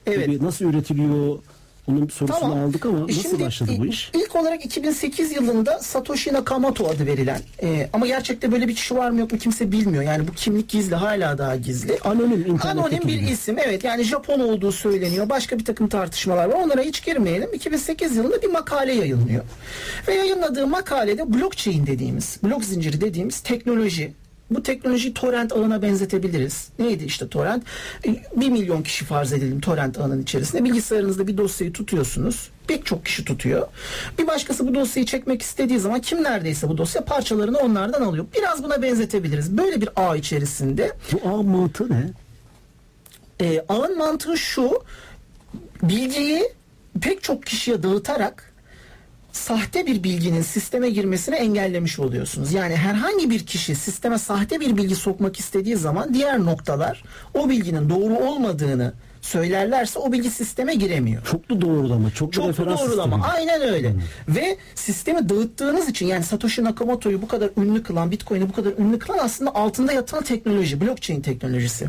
Evet. 0.06 0.26
gibi 0.26 0.44
nasıl 0.44 0.66
üretiliyor 0.66 1.40
onun 1.90 2.08
sorusunu 2.08 2.40
Tamam. 2.40 2.60
aldık 2.64 2.86
ama 2.86 3.08
nasıl 3.08 3.22
Şimdi, 3.22 3.44
başladı 3.44 3.72
bu 3.80 3.86
i- 3.86 3.90
iş? 3.90 4.12
İlk 4.14 4.36
olarak 4.36 4.66
2008 4.66 5.32
yılında 5.32 5.80
Satoshi 5.80 6.34
Nakamoto 6.34 6.88
adı 6.88 7.06
verilen 7.06 7.42
e, 7.64 7.90
ama 7.94 8.08
gerçekte 8.08 8.52
böyle 8.52 8.68
bir 8.68 8.76
kişi 8.76 8.96
var 8.96 9.10
mı 9.10 9.20
yok 9.20 9.32
mu 9.32 9.38
kimse 9.38 9.72
bilmiyor. 9.72 10.04
Yani 10.04 10.28
bu 10.28 10.32
kimlik 10.32 10.70
gizli 10.70 10.96
hala 10.96 11.38
daha 11.38 11.56
gizli. 11.56 11.98
Anonim 12.04 12.60
Anonim 12.64 13.08
bir 13.08 13.20
gibi. 13.20 13.32
isim 13.32 13.58
evet 13.60 13.84
yani 13.84 14.04
Japon 14.04 14.40
olduğu 14.40 14.72
söyleniyor. 14.72 15.30
Başka 15.30 15.60
bir 15.60 15.66
takım 15.66 15.88
tartışmalar 15.88 16.46
var. 16.46 16.54
Onlara 16.64 16.82
hiç 16.82 17.06
girmeyelim. 17.06 17.54
2008 17.54 18.16
yılında 18.16 18.42
bir 18.42 18.48
makale 18.50 18.94
yayınlıyor. 18.94 19.44
Ve 20.08 20.14
yayınladığı 20.16 20.68
makalede 20.68 21.34
blockchain 21.34 21.88
dediğimiz, 21.88 22.38
blok 22.44 22.64
zinciri 22.66 23.02
dediğimiz 23.02 23.40
teknoloji 23.40 24.14
bu 24.52 24.64
teknolojiyi 24.64 25.14
torrent 25.14 25.54
ağına 25.54 25.82
benzetebiliriz. 25.82 26.70
Neydi 26.80 27.04
işte 27.04 27.30
torrent? 27.30 27.64
E, 28.08 28.16
Bir 28.36 28.50
milyon 28.50 28.82
kişi 28.84 29.06
farz 29.06 29.34
edelim 29.34 29.62
torrent 29.62 30.00
ağının 30.00 30.22
içerisinde. 30.22 30.64
Bilgisayarınızda 30.64 31.28
bir 31.28 31.38
dosyayı 31.38 31.74
tutuyorsunuz. 31.74 32.50
Pek 32.68 32.86
çok 32.86 33.06
kişi 33.06 33.26
tutuyor. 33.26 33.68
Bir 34.20 34.28
başkası 34.28 34.68
bu 34.68 34.76
dosyayı 34.76 35.06
çekmek 35.06 35.42
istediği 35.42 35.80
zaman 35.80 36.02
kim 36.02 36.24
neredeyse 36.24 36.70
bu 36.70 36.78
dosya 36.78 37.06
parçalarını 37.06 37.58
onlardan 37.58 38.02
alıyor. 38.02 38.26
Biraz 38.38 38.64
buna 38.64 38.82
benzetebiliriz. 38.82 39.58
Böyle 39.58 39.82
bir 39.82 39.90
ağ 39.96 40.16
içerisinde 40.16 40.94
Bu 41.14 41.30
ağ 41.30 41.42
mantığı 41.44 41.90
ne? 41.90 42.10
e, 43.42 43.66
ağın 43.70 43.98
mantığı 43.98 44.38
şu 44.38 44.84
bilgiyi 45.84 46.44
pek 47.02 47.24
çok 47.24 47.46
kişiye 47.46 47.84
dağıtarak 47.84 48.49
sahte 49.32 49.86
bir 49.86 50.04
bilginin 50.04 50.42
sisteme 50.42 50.90
girmesini 50.90 51.36
engellemiş 51.36 52.00
oluyorsunuz. 52.00 52.54
Yani 52.54 52.76
herhangi 52.76 53.30
bir 53.30 53.46
kişi 53.46 53.76
sisteme 53.76 54.18
sahte 54.18 54.60
bir 54.60 54.78
bilgi 54.78 54.96
sokmak 54.96 55.40
istediği 55.40 55.76
zaman 55.76 56.14
diğer 56.14 56.40
noktalar 56.40 57.04
o 57.34 57.50
bilginin 57.50 57.90
doğru 57.90 58.18
olmadığını 58.18 58.94
söylerlerse 59.22 60.00
o 60.00 60.12
bilgi 60.12 60.30
sisteme 60.30 60.74
giremiyor. 60.76 61.26
Çoklu 61.26 61.62
doğrulama, 61.62 62.12
çoklu 62.12 62.32
Çok 62.32 62.50
referans 62.50 62.80
doğrulama. 62.80 63.16
sistemi. 63.16 63.36
Aynen 63.38 63.62
öyle. 63.74 63.94
Ve 64.28 64.58
sistemi 64.76 65.30
dağıttığınız 65.30 65.90
için 65.90 66.08
yani 66.08 66.24
Satoshi 66.24 66.64
Nakamoto'yu 66.64 67.22
bu 67.22 67.28
kadar 67.28 67.50
ünlü 67.58 67.84
kılan, 67.84 68.12
Bitcoin'i 68.12 68.50
bu 68.50 68.54
kadar 68.54 68.72
ünlü 68.78 69.00
kılan 69.00 69.20
aslında 69.22 69.56
altında 69.56 69.94
yatan 69.94 70.24
teknoloji, 70.24 70.82
blockchain 70.82 71.22
teknolojisi. 71.22 71.88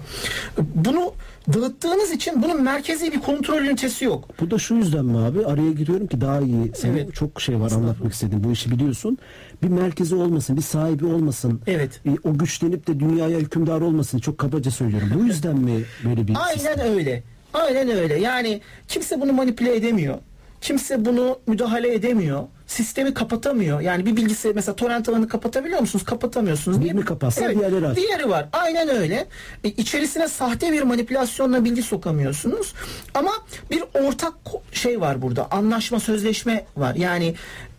Bunu 0.59 1.13
dağıttığınız 1.53 2.11
için 2.11 2.43
bunun 2.43 2.63
merkezi 2.63 3.13
bir 3.13 3.21
kontrol 3.21 3.63
ünitesi 3.63 4.05
yok. 4.05 4.29
Bu 4.41 4.51
da 4.51 4.59
şu 4.59 4.75
yüzden 4.75 5.05
mi 5.05 5.19
abi? 5.19 5.47
Araya 5.47 5.73
giriyorum 5.73 6.07
ki 6.07 6.21
daha 6.21 6.41
iyi. 6.41 6.73
Senin 6.77 6.97
Evet. 6.97 7.15
çok 7.15 7.41
şey 7.41 7.61
var 7.61 7.71
anlatmak 7.71 8.13
istediğin. 8.13 8.45
Bu 8.45 8.53
işi 8.53 8.71
biliyorsun. 8.71 9.19
Bir 9.63 9.69
merkezi 9.69 10.15
olmasın, 10.15 10.57
bir 10.57 10.63
sahibi 10.63 11.07
olmasın. 11.07 11.61
Evet. 11.67 12.01
E, 12.07 12.11
o 12.25 12.39
güçlenip 12.39 12.87
de 12.87 13.01
dünyaya 13.01 13.39
hükümdar 13.39 13.81
olmasın. 13.81 14.19
Çok 14.19 14.39
kabaca 14.39 14.71
söylüyorum. 14.71 15.11
Bu 15.15 15.25
yüzden 15.25 15.57
mi 15.57 15.85
böyle 16.05 16.29
bir 16.29 16.35
sistem? 16.35 16.73
Aynen 16.77 16.81
öyle. 16.95 17.23
Aynen 17.55 17.91
öyle. 17.91 18.15
Yani 18.21 18.61
kimse 18.89 19.21
bunu 19.21 19.33
manipüle 19.33 19.77
edemiyor. 19.77 20.19
Kimse 20.61 21.05
bunu 21.05 21.39
müdahale 21.47 21.95
edemiyor. 21.95 22.43
Sistemi 22.71 23.15
kapatamıyor. 23.15 23.81
Yani 23.81 24.07
bir 24.07 24.17
bilgisayar 24.17 24.55
mesela 24.55 24.77
torrent 24.77 25.09
ağını 25.09 25.29
kapatabiliyor 25.29 25.81
musunuz? 25.81 26.05
Kapatamıyorsunuz. 26.05 26.81
Birini 26.81 27.05
kapatsan 27.05 27.55
diğerleri 27.55 27.87
aç. 27.87 27.97
Diğeri 27.97 28.29
var. 28.29 28.49
Aynen 28.53 28.89
öyle. 28.89 29.27
E, 29.65 29.69
içerisine 29.69 30.29
sahte 30.29 30.73
bir 30.73 30.83
manipülasyonla 30.83 31.65
bilgi 31.65 31.83
sokamıyorsunuz. 31.83 32.75
Ama 33.15 33.31
bir 33.71 33.83
ortak 33.95 34.35
şey 34.73 35.01
var 35.01 35.23
burada. 35.23 35.51
Anlaşma, 35.51 36.01
sözleşme 36.01 36.65
var. 36.77 36.95
Yani 36.95 37.35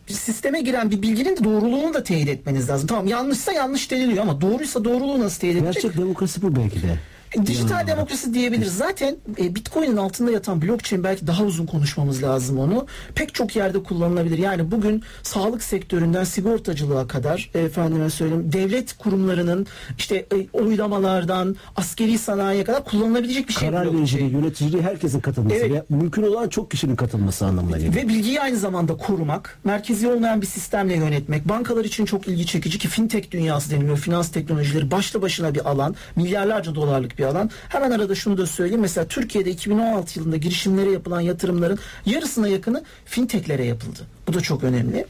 sisteme 0.07 0.61
giren 0.61 0.91
bir 0.91 1.01
bilginin 1.01 1.37
de 1.37 1.43
doğruluğunu 1.43 1.93
da 1.93 2.03
teyit 2.03 2.29
etmeniz 2.29 2.69
lazım. 2.69 2.87
Tamam 2.87 3.07
yanlışsa 3.07 3.51
yanlış 3.51 3.91
deniliyor 3.91 4.23
ama 4.23 4.41
doğruysa 4.41 4.85
doğruluğu 4.85 5.19
nasıl 5.19 5.39
teyit 5.39 5.55
edecek? 5.55 5.83
Gerçek 5.83 5.97
demokrasi 5.97 6.41
bu 6.41 6.55
belki 6.55 6.81
de. 6.83 6.99
Dijital 7.45 7.77
Yani. 7.77 7.87
demokrasi 7.87 8.33
diyebiliriz. 8.33 8.77
Zaten 8.77 9.15
e, 9.39 9.55
Bitcoin'in 9.55 9.97
altında 9.97 10.31
yatan 10.31 10.61
blockchain 10.61 11.03
belki 11.03 11.27
daha 11.27 11.43
uzun 11.43 11.65
konuşmamız 11.65 12.23
lazım 12.23 12.59
onu. 12.59 12.85
Pek 13.15 13.33
çok 13.33 13.55
yerde 13.55 13.83
kullanılabilir. 13.83 14.37
Yani 14.37 14.71
bugün 14.71 15.03
sağlık 15.23 15.63
sektöründen 15.63 16.23
sigortacılığa 16.23 17.07
kadar 17.07 17.51
efendime 17.53 18.09
söyleyeyim 18.09 18.53
devlet 18.53 18.97
kurumlarının 18.97 19.67
işte 19.97 20.15
e, 20.15 20.47
oylamalardan 20.53 21.55
askeri 21.75 22.17
sanayiye 22.17 22.63
kadar 22.63 22.83
kullanılabilecek 22.83 23.47
bir 23.47 23.53
şey 23.53 23.69
Karar 23.69 23.93
vericiliği, 23.93 24.31
yöneticiliği 24.31 24.83
herkesin 24.83 25.19
katılması. 25.19 25.55
Evet. 25.55 25.71
ve 25.71 25.83
mümkün 25.95 26.23
olan 26.23 26.49
çok 26.49 26.71
kişinin 26.71 26.95
katılması 26.95 27.45
anlamına 27.45 27.77
geliyor. 27.77 27.95
Ve 27.95 28.07
bilgiyi 28.07 28.41
aynı 28.41 28.57
zamanda 28.57 28.97
korumak, 28.97 29.59
merkezi 29.63 30.07
olmayan 30.07 30.41
bir 30.41 30.47
sistemle 30.47 30.95
yönetmek, 30.95 31.49
bankalar 31.49 31.85
için 31.85 32.05
çok 32.05 32.27
ilgi 32.27 32.45
çekici 32.45 32.79
ki 32.79 32.87
fintech 32.87 33.31
dünyası 33.31 33.71
deniliyor. 33.71 33.97
Finans 33.97 34.31
teknolojileri 34.31 34.91
başlı 34.91 35.21
başına 35.21 35.55
bir 35.55 35.69
alan, 35.69 35.95
milyarlarca 36.15 36.75
dolarlık 36.75 37.17
bir 37.19 37.20
alan. 37.27 37.49
Hemen 37.69 37.91
arada 37.91 38.15
şunu 38.15 38.37
da 38.37 38.45
söyleyeyim. 38.45 38.81
Mesela 38.81 39.07
Türkiye'de 39.07 39.51
2016 39.51 40.19
yılında 40.19 40.37
girişimlere 40.37 40.91
yapılan 40.91 41.21
yatırımların 41.21 41.79
yarısına 42.05 42.47
yakını 42.47 42.83
fintechlere 43.05 43.65
yapıldı. 43.65 43.99
Bu 44.27 44.33
da 44.33 44.41
çok 44.41 44.63
önemli. 44.63 45.05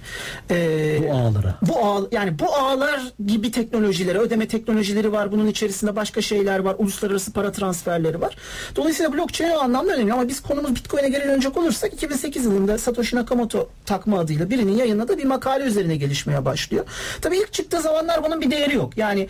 Ee, 0.51 0.99
Bu 1.07 1.13
ağlara. 1.13 1.55
bu 1.61 1.85
ağ, 1.85 2.01
yani 2.11 2.39
bu 2.39 2.55
ağlar 2.55 3.01
gibi 3.27 3.51
teknolojileri, 3.51 4.19
ödeme 4.19 4.47
teknolojileri 4.47 5.11
var. 5.11 5.31
Bunun 5.31 5.47
içerisinde 5.47 5.95
başka 5.95 6.21
şeyler 6.21 6.59
var. 6.59 6.75
Uluslararası 6.79 7.33
para 7.33 7.51
transferleri 7.51 8.21
var. 8.21 8.35
Dolayısıyla 8.75 9.13
blockchain 9.13 9.51
o 9.51 9.57
anlamda 9.59 9.93
önemli. 9.93 10.13
Ama 10.13 10.27
biz 10.27 10.39
konumuz 10.41 10.75
Bitcoin'e 10.75 11.09
geri 11.09 11.23
dönecek 11.25 11.57
olursak 11.57 11.93
2008 11.93 12.45
yılında 12.45 12.77
Satoshi 12.77 13.15
Nakamoto 13.15 13.69
takma 13.85 14.19
adıyla 14.19 14.49
birinin 14.49 14.75
yayınladığı 14.77 15.17
bir 15.17 15.25
makale 15.25 15.63
üzerine 15.63 15.95
gelişmeye 15.95 16.45
başlıyor. 16.45 16.85
Tabii 17.21 17.37
ilk 17.37 17.53
çıktığı 17.53 17.81
zamanlar 17.81 18.23
bunun 18.23 18.41
bir 18.41 18.51
değeri 18.51 18.75
yok. 18.75 18.97
Yani 18.97 19.29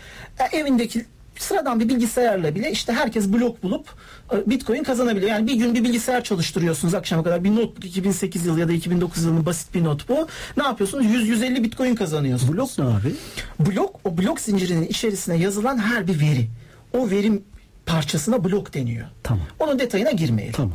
e, 0.52 0.56
evindeki 0.58 1.04
sıradan 1.42 1.80
bir 1.80 1.88
bilgisayarla 1.88 2.54
bile 2.54 2.70
işte 2.70 2.92
herkes 2.92 3.32
blok 3.32 3.62
bulup 3.62 3.88
e, 4.32 4.50
Bitcoin 4.50 4.82
kazanabiliyor. 4.82 5.30
Yani 5.30 5.46
bir 5.46 5.54
gün 5.54 5.74
bir 5.74 5.84
bilgisayar 5.84 6.24
çalıştırıyorsunuz 6.24 6.94
akşama 6.94 7.22
kadar. 7.22 7.44
Bir 7.44 7.50
notebook 7.50 7.84
2008 7.84 8.46
yılı 8.46 8.60
ya 8.60 8.68
da 8.68 8.72
2009 8.72 9.24
yılının 9.24 9.46
basit 9.46 9.74
bir 9.74 9.84
not 9.84 10.08
bu. 10.08 10.28
Ne 10.56 10.62
yapıyorsunuz? 10.62 11.06
100-150 11.06 11.62
Bitcoin 11.62 11.94
kazanıyorsunuz. 11.94 12.52
Blok 12.56 12.78
ne 12.78 12.84
abi? 12.84 13.14
Blok 13.60 14.00
o 14.04 14.18
blok 14.18 14.40
zincirinin 14.40 14.86
içerisine 14.86 15.36
yazılan 15.36 15.78
her 15.78 16.06
bir 16.06 16.20
veri. 16.20 16.48
O 16.92 17.10
verim 17.10 17.44
parçasına 17.86 18.44
blok 18.44 18.74
deniyor. 18.74 19.06
Tamam. 19.22 19.46
Onun 19.58 19.78
detayına 19.78 20.10
girmeyelim. 20.10 20.54
Tamam. 20.54 20.72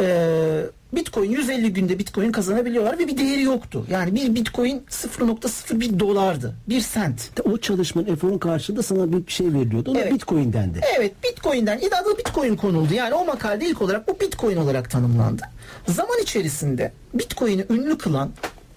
Ee, 0.00 0.60
Bitcoin 0.92 1.30
150 1.30 1.72
günde 1.72 1.98
Bitcoin 1.98 2.32
kazanabiliyorlar 2.32 2.98
ve 2.98 3.08
bir 3.08 3.18
değeri 3.18 3.42
yoktu. 3.42 3.86
Yani 3.90 4.14
bir 4.14 4.34
Bitcoin 4.34 4.82
0.01 4.90 6.00
dolardı. 6.00 6.54
Bir 6.68 6.80
sent. 6.80 7.30
O 7.44 7.58
çalışmanın 7.58 8.06
eforun 8.06 8.38
karşılığında 8.38 8.82
sana 8.82 9.12
bir 9.12 9.32
şey 9.32 9.46
veriliyordu. 9.52 9.90
Ona 9.90 9.98
Evet. 9.98 10.12
Bitcoin 10.12 10.52
dendi. 10.52 10.80
Evet 10.96 11.12
Bitcoin'den 11.24 11.78
adı 11.78 12.18
Bitcoin 12.18 12.56
konuldu. 12.56 12.94
Yani 12.94 13.14
o 13.14 13.24
makalede 13.24 13.66
ilk 13.66 13.82
olarak 13.82 14.08
bu 14.08 14.20
Bitcoin 14.20 14.56
olarak 14.56 14.90
tanımlandı. 14.90 15.42
Zaman 15.88 16.18
içerisinde 16.22 16.92
Bitcoin'i 17.14 17.64
ünlü 17.70 17.98
kılan 17.98 18.30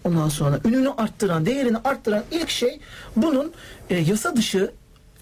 ondan 0.03 0.29
sonra 0.29 0.59
ününü 0.65 0.89
arttıran, 0.89 1.45
değerini 1.45 1.77
arttıran 1.77 2.23
ilk 2.31 2.49
şey 2.49 2.79
bunun 3.15 3.51
e, 3.89 3.97
yasa 3.97 4.35
dışı 4.35 4.71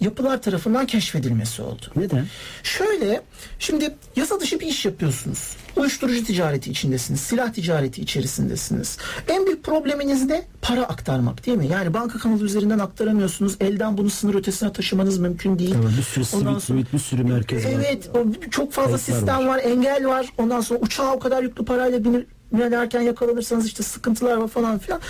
yapılar 0.00 0.42
tarafından 0.42 0.86
keşfedilmesi 0.86 1.62
oldu. 1.62 1.82
Neden? 1.96 2.26
Şöyle, 2.62 3.22
şimdi 3.58 3.94
yasa 4.16 4.40
dışı 4.40 4.60
bir 4.60 4.66
iş 4.66 4.84
yapıyorsunuz. 4.84 5.56
Uyuşturucu 5.76 6.24
ticareti 6.24 6.70
içindesiniz, 6.70 7.20
silah 7.20 7.52
ticareti 7.52 8.00
içerisindesiniz. 8.02 8.98
En 9.28 9.46
büyük 9.46 9.64
probleminiz 9.64 10.28
de 10.28 10.44
para 10.62 10.82
aktarmak 10.82 11.46
değil 11.46 11.58
mi? 11.58 11.66
Yani 11.66 11.94
banka 11.94 12.18
kanalı 12.18 12.44
üzerinden 12.44 12.78
aktaramıyorsunuz. 12.78 13.56
Elden 13.60 13.98
bunu 13.98 14.10
sınır 14.10 14.34
ötesine 14.34 14.72
taşımanız 14.72 15.18
mümkün 15.18 15.58
değil. 15.58 15.74
Evet, 15.82 15.90
bir 15.98 16.02
sürü 16.02 16.24
Ondan 16.24 16.24
sivit, 16.24 16.44
sonra- 16.44 16.60
sivit, 16.60 16.92
bir 16.92 16.98
sürü 16.98 17.24
merkez 17.24 17.64
var. 17.64 17.70
Evet, 17.74 18.10
çok 18.50 18.72
fazla 18.72 18.90
Kayıtlar 18.96 19.14
sistem 19.16 19.46
var. 19.48 19.58
engel 19.58 20.06
var. 20.06 20.26
Ondan 20.38 20.60
sonra 20.60 20.80
uçağa 20.80 21.12
o 21.12 21.18
kadar 21.18 21.42
yüklü 21.42 21.64
parayla 21.64 22.04
binir 22.04 22.26
binerken 22.52 23.00
yakalanırsanız 23.00 23.66
işte 23.66 23.82
sıkıntılar 23.82 24.36
var 24.36 24.48
falan 24.48 24.78
filan. 24.78 25.00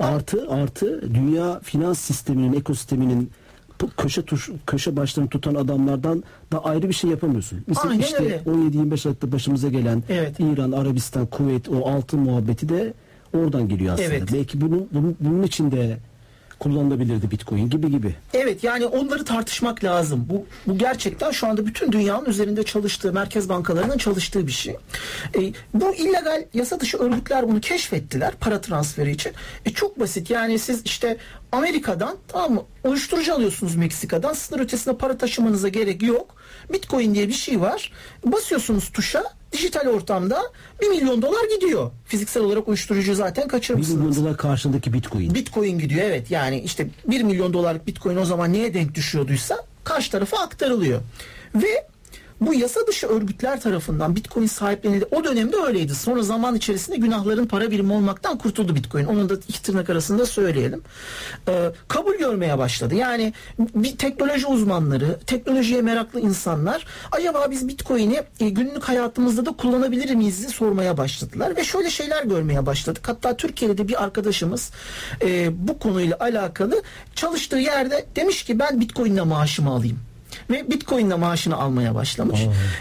Artı 0.00 0.46
artı 0.50 1.14
dünya 1.14 1.60
finans 1.64 1.98
sisteminin, 2.00 2.52
ekosisteminin 2.52 3.30
köşe 3.96 4.22
tuş, 4.22 4.50
köşe 4.66 4.96
başlarını 4.96 5.30
tutan 5.30 5.54
adamlardan 5.54 6.22
da 6.52 6.64
ayrı 6.64 6.88
bir 6.88 6.94
şey 6.94 7.10
yapamıyorsun. 7.10 7.64
Mesela 7.66 7.90
Aynen 7.90 8.02
işte 8.02 8.18
öyle. 8.18 8.36
17-25 8.36 9.06
Aralık'ta 9.08 9.32
başımıza 9.32 9.68
gelen 9.68 10.02
Evet. 10.08 10.40
İran, 10.40 10.72
Arabistan, 10.72 11.26
Kuveyt 11.26 11.68
o 11.68 11.88
altın 11.88 12.20
muhabbeti 12.20 12.68
de 12.68 12.94
oradan 13.34 13.68
geliyor 13.68 13.94
aslında. 13.94 14.08
Evet. 14.08 14.28
Belki 14.32 14.60
bunun, 14.60 14.88
bunun, 14.92 15.16
bunun 15.20 15.42
için 15.42 15.70
de 15.70 15.98
kullanılabilirdi 16.58 17.30
Bitcoin 17.30 17.70
gibi 17.70 17.90
gibi. 17.90 18.14
Evet 18.34 18.64
yani 18.64 18.86
onları 18.86 19.24
tartışmak 19.24 19.84
lazım. 19.84 20.26
Bu, 20.30 20.46
bu 20.66 20.78
gerçekten 20.78 21.30
şu 21.30 21.46
anda 21.46 21.66
bütün 21.66 21.92
dünyanın 21.92 22.24
üzerinde 22.24 22.62
çalıştığı, 22.62 23.12
merkez 23.12 23.48
bankalarının 23.48 23.98
çalıştığı 23.98 24.46
bir 24.46 24.52
şey. 24.52 24.76
E, 25.34 25.52
bu 25.74 25.94
illegal 25.94 26.44
yasa 26.54 26.80
dışı 26.80 26.98
örgütler 26.98 27.48
bunu 27.48 27.60
keşfettiler 27.60 28.34
para 28.40 28.60
transferi 28.60 29.10
için. 29.10 29.32
E, 29.66 29.70
çok 29.70 30.00
basit 30.00 30.30
yani 30.30 30.58
siz 30.58 30.82
işte 30.84 31.16
Amerika'dan 31.52 32.16
tamam 32.28 32.52
mı 32.52 32.62
uyuşturucu 32.84 33.34
alıyorsunuz 33.34 33.76
Meksika'dan 33.76 34.32
sınır 34.32 34.60
ötesine 34.60 34.96
para 34.96 35.18
taşımanıza 35.18 35.68
gerek 35.68 36.02
yok. 36.02 36.34
Bitcoin 36.72 37.14
diye 37.14 37.28
bir 37.28 37.32
şey 37.32 37.60
var. 37.60 37.92
Basıyorsunuz 38.24 38.88
tuşa 38.92 39.24
dijital 39.52 39.86
ortamda 39.86 40.42
1 40.82 40.88
milyon 40.88 41.22
dolar 41.22 41.44
gidiyor. 41.54 41.90
Fiziksel 42.04 42.42
olarak 42.42 42.68
uyuşturucu 42.68 43.14
zaten 43.14 43.44
1 43.44 43.48
kaçırmışsınız. 43.48 43.98
milyon 43.98 44.24
dolar 44.24 44.36
karşındaki 44.36 44.92
Bitcoin. 44.92 45.34
Bitcoin 45.34 45.78
gidiyor 45.78 46.02
evet 46.04 46.30
yani 46.30 46.60
işte 46.60 46.88
1 47.06 47.22
milyon 47.22 47.52
dolarlık 47.52 47.86
Bitcoin 47.86 48.16
o 48.16 48.24
zaman 48.24 48.52
neye 48.52 48.74
denk 48.74 48.94
düşüyorduysa 48.94 49.64
karşı 49.84 50.10
tarafa 50.10 50.38
aktarılıyor. 50.38 51.00
Ve 51.54 51.86
bu 52.40 52.54
yasa 52.54 52.86
dışı 52.86 53.06
örgütler 53.06 53.60
tarafından 53.60 54.16
Bitcoin 54.16 54.46
sahiplenildi. 54.46 55.04
O 55.10 55.24
dönemde 55.24 55.56
öyleydi. 55.56 55.94
Sonra 55.94 56.22
zaman 56.22 56.54
içerisinde 56.54 56.96
günahların 56.96 57.46
para 57.46 57.70
birimi 57.70 57.92
olmaktan 57.92 58.38
kurtuldu 58.38 58.74
Bitcoin. 58.74 59.04
Onu 59.04 59.28
da 59.28 59.34
iki 59.34 59.62
tırnak 59.62 59.90
arasında 59.90 60.26
söyleyelim. 60.26 60.82
Ee, 61.48 61.70
kabul 61.88 62.14
görmeye 62.14 62.58
başladı. 62.58 62.94
Yani 62.94 63.32
bir 63.58 63.96
teknoloji 63.96 64.46
uzmanları, 64.46 65.18
teknolojiye 65.26 65.82
meraklı 65.82 66.20
insanlar 66.20 66.86
acaba 67.12 67.50
biz 67.50 67.68
Bitcoin'i 67.68 68.22
e, 68.40 68.48
günlük 68.48 68.84
hayatımızda 68.84 69.46
da 69.46 69.52
kullanabilir 69.52 70.14
miyiz 70.14 70.48
sormaya 70.48 70.96
başladılar. 70.96 71.56
Ve 71.56 71.64
şöyle 71.64 71.90
şeyler 71.90 72.24
görmeye 72.24 72.66
başladık. 72.66 73.08
Hatta 73.08 73.36
Türkiye'de 73.36 73.78
de 73.78 73.88
bir 73.88 74.02
arkadaşımız 74.02 74.70
e, 75.22 75.48
bu 75.68 75.78
konuyla 75.78 76.16
alakalı 76.20 76.82
çalıştığı 77.14 77.56
yerde 77.56 78.06
demiş 78.16 78.42
ki 78.42 78.58
ben 78.58 78.80
Bitcoin'le 78.80 79.24
maaşımı 79.26 79.70
alayım 79.70 80.07
ve 80.50 80.70
Bitcoin'le 80.70 81.18
maaşını 81.18 81.56
almaya 81.56 81.94
başlamış. 81.94 82.40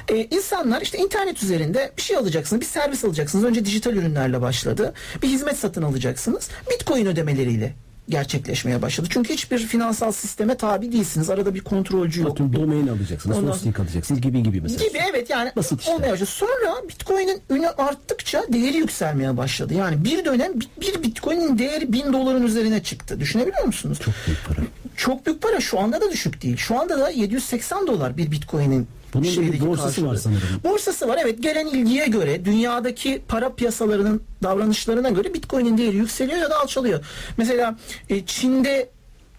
Ee, 0.10 0.28
insanlar 0.32 0.82
işte 0.82 0.98
internet 0.98 1.44
üzerinde 1.44 1.92
bir 1.98 2.02
şey 2.02 2.18
alacaksınız, 2.18 2.62
bir 2.62 2.66
servis 2.66 3.06
alacaksınız. 3.06 3.46
Önce 3.46 3.66
dijital 3.66 3.94
ürünlerle 3.94 4.42
başladı. 4.42 4.94
Bir 5.22 5.28
hizmet 5.28 5.58
satın 5.58 5.82
alacaksınız. 5.82 6.50
Bitcoin 6.72 7.06
ödemeleriyle 7.06 7.87
gerçekleşmeye 8.10 8.82
başladı. 8.82 9.08
Çünkü 9.12 9.34
hiçbir 9.34 9.58
finansal 9.60 10.12
sisteme 10.12 10.58
tabi 10.58 10.92
değilsiniz. 10.92 11.30
Arada 11.30 11.56
bir 11.56 11.62
kontrolcü 11.62 12.22
yok. 12.22 12.38
Tüm 12.38 12.54
domain 12.54 12.88
alacaksınız, 12.88 13.38
Ondan- 13.38 13.52
hosting 13.52 13.80
alacaksınız 13.80 14.22
gibi 14.22 14.44
gibi 14.44 14.62
mesela. 14.62 14.88
Gibi 14.88 15.00
evet 15.12 15.30
yani 15.30 15.52
Basit 15.56 15.80
işte. 15.80 15.92
olmaya 15.92 16.12
başladı. 16.12 16.30
Sonra 16.30 16.88
Bitcoin'in 16.90 17.42
ünü 17.50 17.68
arttıkça 17.68 18.44
değeri 18.54 18.78
yükselmeye 18.78 19.38
başladı. 19.38 19.74
Yani 19.74 20.04
bir 20.06 20.26
dönem 20.26 20.52
bir- 20.60 20.70
bir 20.82 21.04
Bitcoin'in 21.04 21.58
değeri 21.58 21.94
bin 21.94 22.14
doların 22.14 22.44
üzerine 22.44 22.84
çıktı. 22.84 23.20
Düşünebiliyor 23.20 23.64
musunuz? 23.66 24.00
Çok 24.06 24.14
büyük 24.28 24.46
para. 24.48 24.58
Çok 24.98 25.26
büyük 25.26 25.42
para. 25.42 25.60
Şu 25.60 25.80
anda 25.80 26.02
da 26.02 26.12
düşük 26.12 26.42
değil. 26.44 26.58
Şu 26.58 26.80
anda 26.80 27.00
da 27.00 27.10
780 27.10 27.88
dolar 27.88 28.18
bir 28.18 28.32
Bitcoin'in 28.32 28.88
Bunun 29.14 29.24
bir 29.24 29.62
borsası 29.68 30.02
var 30.06 30.10
karşılığı. 30.10 30.18
sanırım. 30.20 30.64
Borsası 30.64 31.08
var 31.08 31.20
evet. 31.22 31.44
Gelen 31.44 31.68
ilgiye 31.68 32.06
göre 32.06 32.46
dünyadaki 32.46 33.22
para 33.28 33.54
piyasalarının 33.54 34.22
davranışlarına 34.44 35.10
göre 35.10 35.34
Bitcoin'in 35.34 35.78
değeri 35.78 35.96
yükseliyor 35.96 36.38
ya 36.38 36.50
da 36.50 36.60
alçalıyor. 36.60 37.06
Mesela 37.38 37.78
e, 38.10 38.26
Çin'de 38.26 38.90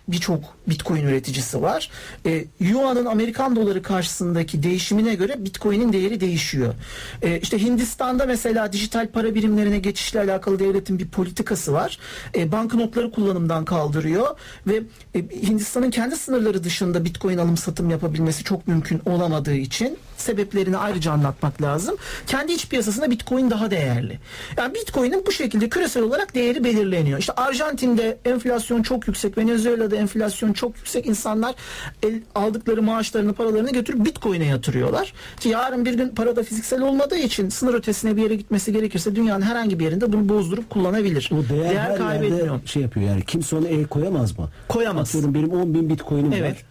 birçok 0.08 0.40
Bitcoin 0.70 1.02
üreticisi 1.02 1.62
var. 1.62 1.90
E, 2.26 2.44
Yuan'ın 2.60 3.06
Amerikan 3.06 3.56
doları 3.56 3.82
karşısındaki 3.82 4.62
değişimine 4.62 5.14
göre 5.14 5.44
Bitcoin'in 5.44 5.92
değeri 5.92 6.20
değişiyor. 6.20 6.74
E, 7.22 7.40
işte 7.40 7.62
Hindistan'da 7.62 8.26
mesela 8.26 8.72
dijital 8.72 9.08
para 9.08 9.34
birimlerine 9.34 9.78
geçişle 9.78 10.20
alakalı 10.20 10.58
devletin 10.58 10.98
bir 10.98 11.08
politikası 11.08 11.72
var. 11.72 11.98
E, 12.36 12.52
banknotları 12.52 13.10
kullanımdan 13.10 13.64
kaldırıyor 13.64 14.38
ve 14.66 14.82
e, 15.14 15.18
Hindistan'ın 15.46 15.90
kendi 15.90 16.16
sınırları 16.16 16.64
dışında 16.64 17.04
Bitcoin 17.04 17.38
alım 17.38 17.56
satım 17.56 17.90
yapabilmesi 17.90 18.44
çok 18.44 18.68
mümkün 18.68 19.00
olamadığı 19.06 19.54
için 19.54 19.98
sebeplerini 20.16 20.76
ayrıca 20.76 21.12
anlatmak 21.12 21.62
lazım. 21.62 21.96
Kendi 22.26 22.52
iç 22.52 22.68
piyasasında 22.68 23.10
Bitcoin 23.10 23.50
daha 23.50 23.70
değerli. 23.70 24.18
Yani 24.56 24.74
Bitcoin'in 24.74 25.26
bu 25.26 25.32
şekilde 25.32 25.68
küresel 25.68 26.02
olarak 26.02 26.34
değeri 26.34 26.64
belirleniyor. 26.64 27.18
İşte 27.18 27.32
Arjantin'de 27.32 28.18
enflasyon 28.24 28.82
çok 28.82 29.08
yüksek, 29.08 29.38
Venezuela'da 29.38 29.96
enflasyon 29.96 30.52
çok 30.58 30.76
yüksek. 30.76 31.06
İnsanlar 31.06 31.54
el, 32.02 32.20
aldıkları 32.34 32.82
maaşlarını, 32.82 33.32
paralarını 33.32 33.72
götürüp 33.72 34.04
Bitcoin'e 34.06 34.44
yatırıyorlar. 34.46 35.12
Ki 35.40 35.48
yarın 35.48 35.84
bir 35.84 35.94
gün 35.94 36.08
para 36.08 36.36
da 36.36 36.42
fiziksel 36.42 36.82
olmadığı 36.82 37.16
için 37.18 37.48
sınır 37.48 37.74
ötesine 37.74 38.16
bir 38.16 38.22
yere 38.22 38.34
gitmesi 38.34 38.72
gerekirse 38.72 39.16
dünyanın 39.16 39.42
herhangi 39.42 39.78
bir 39.78 39.84
yerinde 39.84 40.12
bunu 40.12 40.28
bozdurup 40.28 40.70
kullanabilir. 40.70 41.30
O 41.32 41.48
değer, 41.54 41.96
kaybetmiyor. 41.98 42.46
yerde 42.46 42.66
şey 42.66 42.82
yapıyor 42.82 43.06
yani 43.06 43.24
kimse 43.24 43.56
ona 43.56 43.68
el 43.68 43.84
koyamaz 43.84 44.38
mı? 44.38 44.50
Koyamaz. 44.68 45.08
Atıyorum 45.08 45.34
benim 45.34 45.50
10 45.50 45.74
bin 45.74 45.88
bitcoin'im 45.90 46.32
Evet. 46.32 46.54
var. 46.54 46.64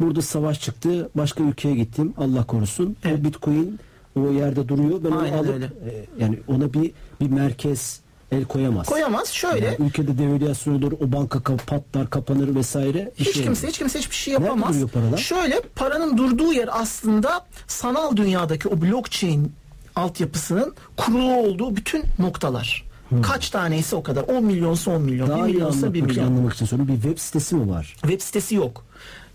Burada 0.00 0.22
savaş 0.22 0.60
çıktı. 0.60 1.08
Başka 1.14 1.44
ülkeye 1.44 1.74
gittim. 1.74 2.14
Allah 2.18 2.44
korusun. 2.44 2.96
Evet. 3.04 3.18
O 3.20 3.24
Bitcoin 3.24 3.78
o 4.16 4.30
yerde 4.30 4.68
duruyor. 4.68 5.00
Ben 5.04 5.10
onu 5.10 5.18
Aynen 5.18 5.38
alıp 5.38 5.54
öyle. 5.54 5.64
e, 5.64 6.04
yani 6.18 6.38
ona 6.48 6.72
bir 6.74 6.90
bir 7.20 7.30
merkez 7.30 8.00
el 8.34 8.44
koyamaz. 8.44 8.86
Koyamaz. 8.86 9.28
Şöyle 9.28 9.66
Yani 9.66 9.76
ülkede 9.78 10.18
devalüasyon 10.18 10.74
olur, 10.82 10.92
o 10.92 11.12
banka 11.12 11.40
patlar, 11.66 12.10
kapanır 12.10 12.54
vesaire. 12.54 13.12
Hiç 13.16 13.34
şey 13.34 13.42
kimse 13.44 13.60
olur. 13.66 13.68
hiç 13.72 13.78
kimse 13.78 13.98
hiçbir 13.98 14.16
şey 14.16 14.34
Nerede 14.34 14.44
yapamaz. 14.44 14.74
duruyor 14.74 14.88
paralar? 14.88 15.16
Şöyle 15.18 15.60
paranın 15.76 16.16
durduğu 16.16 16.52
yer 16.52 16.68
aslında 16.72 17.46
sanal 17.66 18.16
dünyadaki 18.16 18.68
o 18.68 18.80
blockchain 18.82 19.52
altyapısının 19.96 20.74
kurulu 20.96 21.34
olduğu 21.36 21.76
bütün 21.76 22.02
noktalar. 22.18 22.84
Kaç 23.22 23.50
taneyse 23.50 23.96
o 23.96 24.02
kadar. 24.02 24.22
10 24.22 24.44
milyonsa 24.44 24.90
10 24.90 25.02
milyon. 25.02 25.28
Daha 25.28 25.38
1 25.46 25.50
iyi 25.50 25.54
milyonsa 25.54 25.78
1 25.94 25.98
anlatmak, 26.00 26.08
milyon. 26.16 26.26
anlamak 26.26 26.54
için 26.54 26.66
soruyorum. 26.66 26.94
Bir 26.96 27.02
web 27.02 27.18
sitesi 27.18 27.54
mi 27.54 27.70
var? 27.70 27.96
Web 28.00 28.20
sitesi 28.20 28.54
yok. 28.54 28.84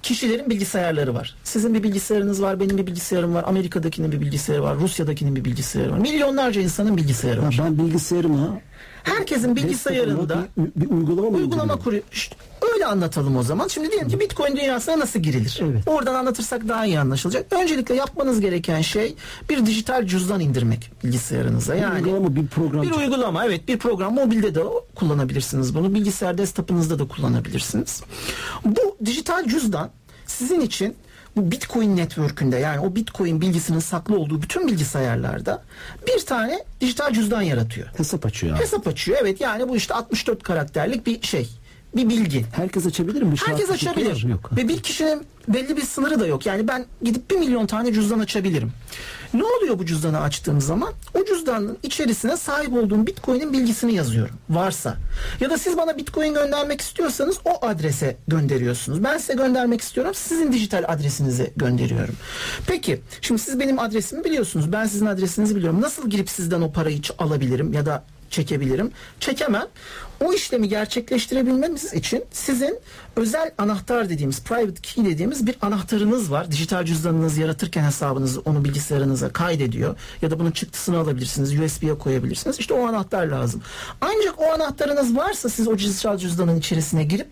Kişilerin 0.03 0.49
bilgisayarları 0.49 1.13
var. 1.15 1.35
Sizin 1.43 1.73
bir 1.73 1.83
bilgisayarınız 1.83 2.41
var, 2.41 2.59
benim 2.59 2.77
bir 2.77 2.87
bilgisayarım 2.87 3.33
var, 3.35 3.43
Amerika'dakinin 3.47 4.11
bir 4.11 4.21
bilgisayarı 4.21 4.63
var, 4.63 4.77
Rusya'dakinin 4.77 5.35
bir 5.35 5.45
bilgisayarı 5.45 5.91
var. 5.91 5.97
Milyonlarca 5.97 6.61
insanın 6.61 6.97
bilgisayarı 6.97 7.39
Ha, 7.41 7.47
var. 7.47 7.59
ben 7.63 7.77
bilgisayarıma 7.77 8.59
Herkesin 9.03 9.55
bilgisayarında 9.55 10.47
bir, 10.57 10.81
bir 10.81 10.89
uygulama 10.95 11.27
uygulama 11.27 11.75
kuruyor. 11.75 12.03
İşte 12.11 12.35
öyle 12.73 12.85
anlatalım 12.85 13.37
o 13.37 13.43
zaman. 13.43 13.67
Şimdi 13.67 13.91
diyelim 13.91 14.09
ki 14.09 14.19
Bitcoin 14.19 14.55
dünyasına 14.57 14.99
nasıl 14.99 15.19
girilir? 15.19 15.59
Evet. 15.63 15.83
Oradan 15.87 16.15
anlatırsak 16.15 16.67
daha 16.67 16.85
iyi 16.85 16.99
anlaşılacak. 16.99 17.53
Öncelikle 17.53 17.95
yapmanız 17.95 18.39
gereken 18.39 18.81
şey 18.81 19.15
bir 19.49 19.65
dijital 19.65 20.05
cüzdan 20.07 20.39
indirmek 20.39 20.91
bilgisayarınıza. 21.03 21.75
Bir 21.75 21.81
Yani 21.81 21.95
uygulama, 22.05 22.35
bir 22.35 22.47
program. 22.47 22.81
bir 22.83 22.91
uygulama 22.91 23.45
evet 23.45 23.67
bir 23.67 23.79
program 23.79 24.13
mobilde 24.13 24.55
de 24.55 24.63
kullanabilirsiniz 24.95 25.75
bunu. 25.75 25.93
Bilgisayar 25.93 26.37
desktop'ınızda 26.37 26.99
da 26.99 27.07
kullanabilirsiniz. 27.07 28.03
Bu 28.65 28.97
dijital 29.05 29.47
cüzdan 29.47 29.89
sizin 30.25 30.61
için 30.61 30.95
bu 31.35 31.51
Bitcoin 31.51 31.97
network'ünde 31.97 32.57
yani 32.57 32.79
o 32.79 32.95
Bitcoin 32.95 33.41
bilgisinin 33.41 33.79
saklı 33.79 34.17
olduğu 34.17 34.41
bütün 34.41 34.67
bilgisayarlarda 34.67 35.63
bir 36.07 36.25
tane 36.25 36.63
dijital 36.81 37.13
cüzdan 37.13 37.41
yaratıyor. 37.41 37.87
Hesap 37.97 38.25
açıyor. 38.25 38.59
Hesap 38.59 38.87
açıyor. 38.87 39.17
Evet 39.21 39.41
yani 39.41 39.69
bu 39.69 39.75
işte 39.75 39.93
64 39.93 40.43
karakterlik 40.43 41.05
bir 41.07 41.21
şey. 41.21 41.49
Bir 41.95 42.09
bilgi. 42.09 42.45
Herkes 42.55 42.85
açabilir 42.85 43.21
mi? 43.21 43.31
Bir 43.31 43.37
Herkes 43.37 43.69
açabilir. 43.69 44.23
Yok. 44.27 44.57
Ve 44.57 44.67
bir 44.67 44.83
kişinin 44.83 45.25
belli 45.47 45.77
bir 45.77 45.81
sınırı 45.81 46.19
da 46.19 46.27
yok. 46.27 46.45
Yani 46.45 46.67
ben 46.67 46.85
gidip 47.03 47.31
bir 47.31 47.35
milyon 47.35 47.65
tane 47.65 47.93
cüzdan 47.93 48.19
açabilirim. 48.19 48.71
Ne 49.33 49.43
oluyor 49.43 49.79
bu 49.79 49.85
cüzdanı 49.85 50.21
açtığım 50.21 50.61
zaman? 50.61 50.93
O 51.13 51.25
cüzdanın 51.25 51.77
içerisine 51.83 52.37
sahip 52.37 52.73
olduğum 52.73 53.07
Bitcoin'in 53.07 53.53
bilgisini 53.53 53.93
yazıyorum. 53.93 54.35
Varsa. 54.49 54.97
Ya 55.39 55.49
da 55.49 55.57
siz 55.57 55.77
bana 55.77 55.97
Bitcoin 55.97 56.33
göndermek 56.33 56.81
istiyorsanız 56.81 57.37
o 57.45 57.65
adrese 57.65 58.17
gönderiyorsunuz. 58.27 59.03
Ben 59.03 59.17
size 59.17 59.33
göndermek 59.33 59.81
istiyorum. 59.81 60.13
Sizin 60.15 60.53
dijital 60.53 60.83
adresinize 60.87 61.51
gönderiyorum. 61.55 62.15
Peki. 62.67 63.01
Şimdi 63.21 63.41
siz 63.41 63.59
benim 63.59 63.79
adresimi 63.79 64.23
biliyorsunuz. 64.23 64.71
Ben 64.71 64.85
sizin 64.85 65.05
adresinizi 65.05 65.55
biliyorum. 65.55 65.81
Nasıl 65.81 66.09
girip 66.09 66.29
sizden 66.29 66.61
o 66.61 66.71
parayı 66.71 66.99
alabilirim 67.19 67.73
ya 67.73 67.85
da 67.85 68.03
çekebilirim. 68.31 68.91
Çekemem. 69.19 69.67
O 70.23 70.33
işlemi 70.33 70.69
gerçekleştirebilmemiz 70.69 71.93
için 71.93 72.23
sizin 72.31 72.79
özel 73.15 73.51
anahtar 73.57 74.09
dediğimiz 74.09 74.43
private 74.43 74.81
key 74.81 75.05
dediğimiz 75.05 75.47
bir 75.47 75.55
anahtarınız 75.61 76.31
var. 76.31 76.51
Dijital 76.51 76.85
cüzdanınızı 76.85 77.41
yaratırken 77.41 77.83
hesabınızı 77.83 78.41
onu 78.45 78.65
bilgisayarınıza 78.65 79.29
kaydediyor 79.29 79.95
ya 80.21 80.31
da 80.31 80.39
bunun 80.39 80.51
çıktısını 80.51 80.97
alabilirsiniz. 80.97 81.59
USB'ye 81.59 81.97
koyabilirsiniz. 81.97 82.59
İşte 82.59 82.73
o 82.73 82.87
anahtar 82.87 83.25
lazım. 83.27 83.61
Ancak 84.01 84.39
o 84.39 84.45
anahtarınız 84.53 85.15
varsa 85.17 85.49
siz 85.49 85.67
o 85.67 85.77
dijital 85.77 86.17
cüzdanın 86.17 86.59
içerisine 86.59 87.03
girip 87.03 87.27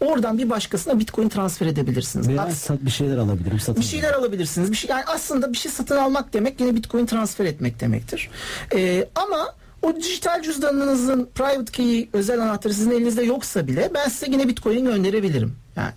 oradan 0.00 0.38
bir 0.38 0.50
başkasına 0.50 0.98
Bitcoin 0.98 1.28
transfer 1.28 1.66
edebilirsiniz. 1.66 2.28
Veya 2.28 2.42
Aks- 2.42 2.86
bir 2.86 2.90
şeyler 2.90 3.16
alabilirim. 3.16 3.60
Satın 3.60 3.82
bir 3.82 3.86
şeyler 3.86 4.12
alabilirsiniz. 4.12 4.70
Bir 4.70 4.76
şey 4.76 4.90
yani 4.90 5.04
aslında 5.06 5.52
bir 5.52 5.58
şey 5.58 5.72
satın 5.72 5.96
almak 5.96 6.32
demek 6.32 6.60
yine 6.60 6.76
Bitcoin 6.76 7.06
transfer 7.06 7.44
etmek 7.44 7.80
demektir. 7.80 8.30
Ee, 8.74 9.08
ama 9.14 9.54
o 9.82 9.96
dijital 9.96 10.42
cüzdanınızın 10.42 11.28
private 11.34 11.72
key'i 11.72 12.08
özel 12.12 12.40
anahtarı 12.40 12.74
sizin 12.74 12.90
elinizde 12.90 13.22
yoksa 13.22 13.66
bile 13.66 13.90
ben 13.94 14.08
size 14.08 14.26
yine 14.30 14.48
Bitcoin 14.48 14.84
gönderebilirim. 14.84 15.56
Yani 15.76 15.90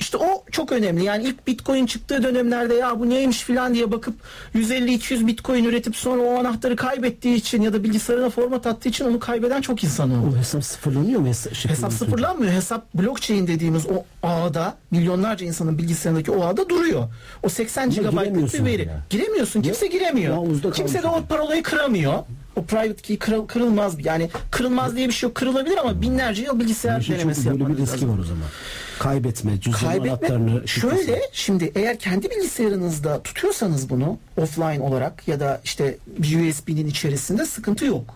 işte 0.00 0.16
o 0.16 0.44
çok 0.50 0.72
önemli. 0.72 1.04
Yani 1.04 1.24
ilk 1.24 1.46
Bitcoin 1.46 1.86
çıktığı 1.86 2.22
dönemlerde 2.22 2.74
ya 2.74 3.00
bu 3.00 3.08
neymiş 3.10 3.42
filan 3.42 3.74
diye 3.74 3.92
bakıp 3.92 4.14
150-200 4.54 5.26
Bitcoin 5.26 5.64
üretip 5.64 5.96
sonra 5.96 6.22
o 6.22 6.38
anahtarı 6.38 6.76
kaybettiği 6.76 7.34
için 7.34 7.62
ya 7.62 7.72
da 7.72 7.82
bilgisayarına 7.84 8.30
format 8.30 8.66
attığı 8.66 8.88
için 8.88 9.04
onu 9.04 9.18
kaybeden 9.20 9.60
çok 9.60 9.84
insan 9.84 10.10
oldu. 10.10 10.34
O 10.34 10.38
hesap 10.38 10.64
sıfırlanıyor 10.64 11.20
mu? 11.20 11.26
Hesap, 11.26 11.54
Hesap 11.70 11.92
sıfırlanmıyor. 11.92 12.52
Hesap 12.52 12.94
blockchain 12.94 13.46
dediğimiz 13.46 13.86
o 13.86 14.04
ağda 14.22 14.76
milyonlarca 14.90 15.46
insanın 15.46 15.78
bilgisayarındaki 15.78 16.30
o 16.30 16.44
ağda 16.44 16.68
duruyor. 16.68 17.08
O 17.42 17.48
80 17.48 17.90
GB'lık 17.90 18.54
bir 18.54 18.64
veri. 18.64 18.86
ya. 18.86 19.02
Giremiyorsun. 19.10 19.62
Kimse 19.62 19.86
giremiyor. 19.86 20.36
Kimse 20.74 21.02
de 21.02 21.06
o 21.06 21.22
parolayı 21.28 21.62
kıramıyor. 21.62 22.14
O 22.60 22.64
private 22.64 23.02
key 23.02 23.16
kırıl- 23.18 23.46
kırılmaz. 23.46 23.94
Yani 24.06 24.30
kırılmaz 24.50 24.96
diye 24.96 25.08
bir 25.08 25.12
şey 25.12 25.26
yok. 25.28 25.34
Kırılabilir 25.36 25.76
ama 25.78 26.02
binlerce 26.02 26.42
yıl 26.42 26.60
bilgisayar 26.60 27.00
İşin 27.00 27.14
denemesi 27.14 27.46
böyle 27.46 27.54
bir 27.56 27.60
yapmanız 27.60 27.80
riski 27.80 27.94
lazım. 27.94 28.12
var 28.14 28.18
o 28.18 28.24
zaman. 28.24 28.42
Kaybetme, 28.98 29.60
cüzdan 29.60 29.98
anahtarını. 30.00 30.68
şöyle 30.68 31.20
şimdi 31.32 31.72
eğer 31.74 31.98
kendi 31.98 32.30
bilgisayarınızda 32.30 33.22
tutuyorsanız 33.22 33.90
bunu 33.90 34.18
offline 34.36 34.80
olarak 34.80 35.28
ya 35.28 35.40
da 35.40 35.60
işte 35.64 35.96
bir 36.18 36.48
USB'nin 36.50 36.86
içerisinde 36.86 37.46
sıkıntı 37.46 37.84
yok. 37.86 38.14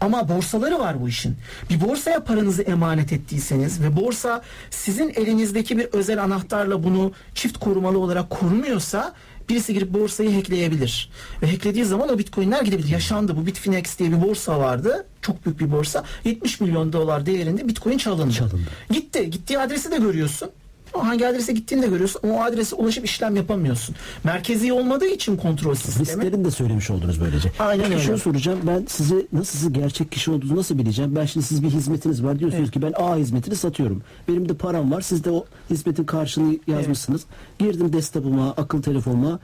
Ama 0.00 0.28
borsaları 0.28 0.78
var 0.78 1.00
bu 1.02 1.08
işin. 1.08 1.36
Bir 1.70 1.80
borsaya 1.80 2.24
paranızı 2.24 2.62
emanet 2.62 3.12
ettiyseniz 3.12 3.82
ve 3.82 3.96
borsa 3.96 4.42
sizin 4.70 5.08
elinizdeki 5.08 5.78
bir 5.78 5.84
özel 5.92 6.22
anahtarla 6.22 6.82
bunu 6.84 7.12
çift 7.34 7.58
korumalı 7.58 7.98
olarak 7.98 8.30
korumuyorsa 8.30 9.12
birisi 9.48 9.74
girip 9.74 9.94
borsayı 9.94 10.34
hackleyebilir. 10.34 11.10
Ve 11.42 11.50
hacklediği 11.50 11.84
zaman 11.84 12.08
o 12.08 12.18
bitcoinler 12.18 12.62
gidebilir. 12.62 12.88
Yaşandı 12.88 13.36
bu 13.36 13.46
Bitfinex 13.46 13.98
diye 13.98 14.12
bir 14.12 14.22
borsa 14.22 14.60
vardı. 14.60 15.06
Çok 15.22 15.44
büyük 15.44 15.60
bir 15.60 15.72
borsa. 15.72 16.04
70 16.24 16.60
milyon 16.60 16.92
dolar 16.92 17.26
değerinde 17.26 17.68
bitcoin 17.68 17.98
çalındı. 17.98 18.34
Çalındı. 18.34 18.70
Gitti. 18.90 19.30
Gittiği 19.30 19.58
adresi 19.58 19.90
de 19.90 19.96
görüyorsun. 19.96 20.50
Hangi 20.98 21.26
adrese 21.26 21.52
gittiğini 21.52 21.82
de 21.82 21.86
görüyorsun. 21.86 22.20
O 22.28 22.42
adrese 22.42 22.76
ulaşıp 22.76 23.04
işlem 23.04 23.36
yapamıyorsun. 23.36 23.94
Merkezi 24.24 24.72
olmadığı 24.72 25.06
için 25.06 25.36
kontrol 25.36 25.74
sistemi. 25.74 26.06
Risklerini 26.06 26.44
de 26.44 26.50
söylemiş 26.50 26.90
oldunuz 26.90 27.20
böylece. 27.20 27.52
Aynen 27.58 27.82
Peki 27.82 27.94
öyle. 27.94 28.04
Şunu 28.04 28.18
soracağım. 28.18 28.58
Ben 28.66 28.84
sizi 28.88 29.26
nasıl 29.32 29.58
siz 29.58 29.72
gerçek 29.72 30.12
kişi 30.12 30.30
olduğunuzu 30.30 30.56
nasıl 30.56 30.78
bileceğim? 30.78 31.16
Ben 31.16 31.24
şimdi 31.26 31.46
siz 31.46 31.62
bir 31.62 31.70
hizmetiniz 31.70 32.24
var 32.24 32.38
diyorsunuz 32.38 32.70
ki 32.70 32.82
ben 32.82 32.92
A 32.96 33.16
hizmetini 33.16 33.56
satıyorum. 33.56 34.02
Benim 34.28 34.48
de 34.48 34.54
param 34.54 34.92
var. 34.92 35.00
Siz 35.00 35.24
de 35.24 35.30
o 35.30 35.44
hizmetin 35.70 36.04
karşılığını 36.04 36.56
yazmışsınız. 36.66 37.24
Girdim 37.58 37.92
desktop'uma, 37.92 38.50
akıl 38.50 38.82
telefonuma 38.82 39.38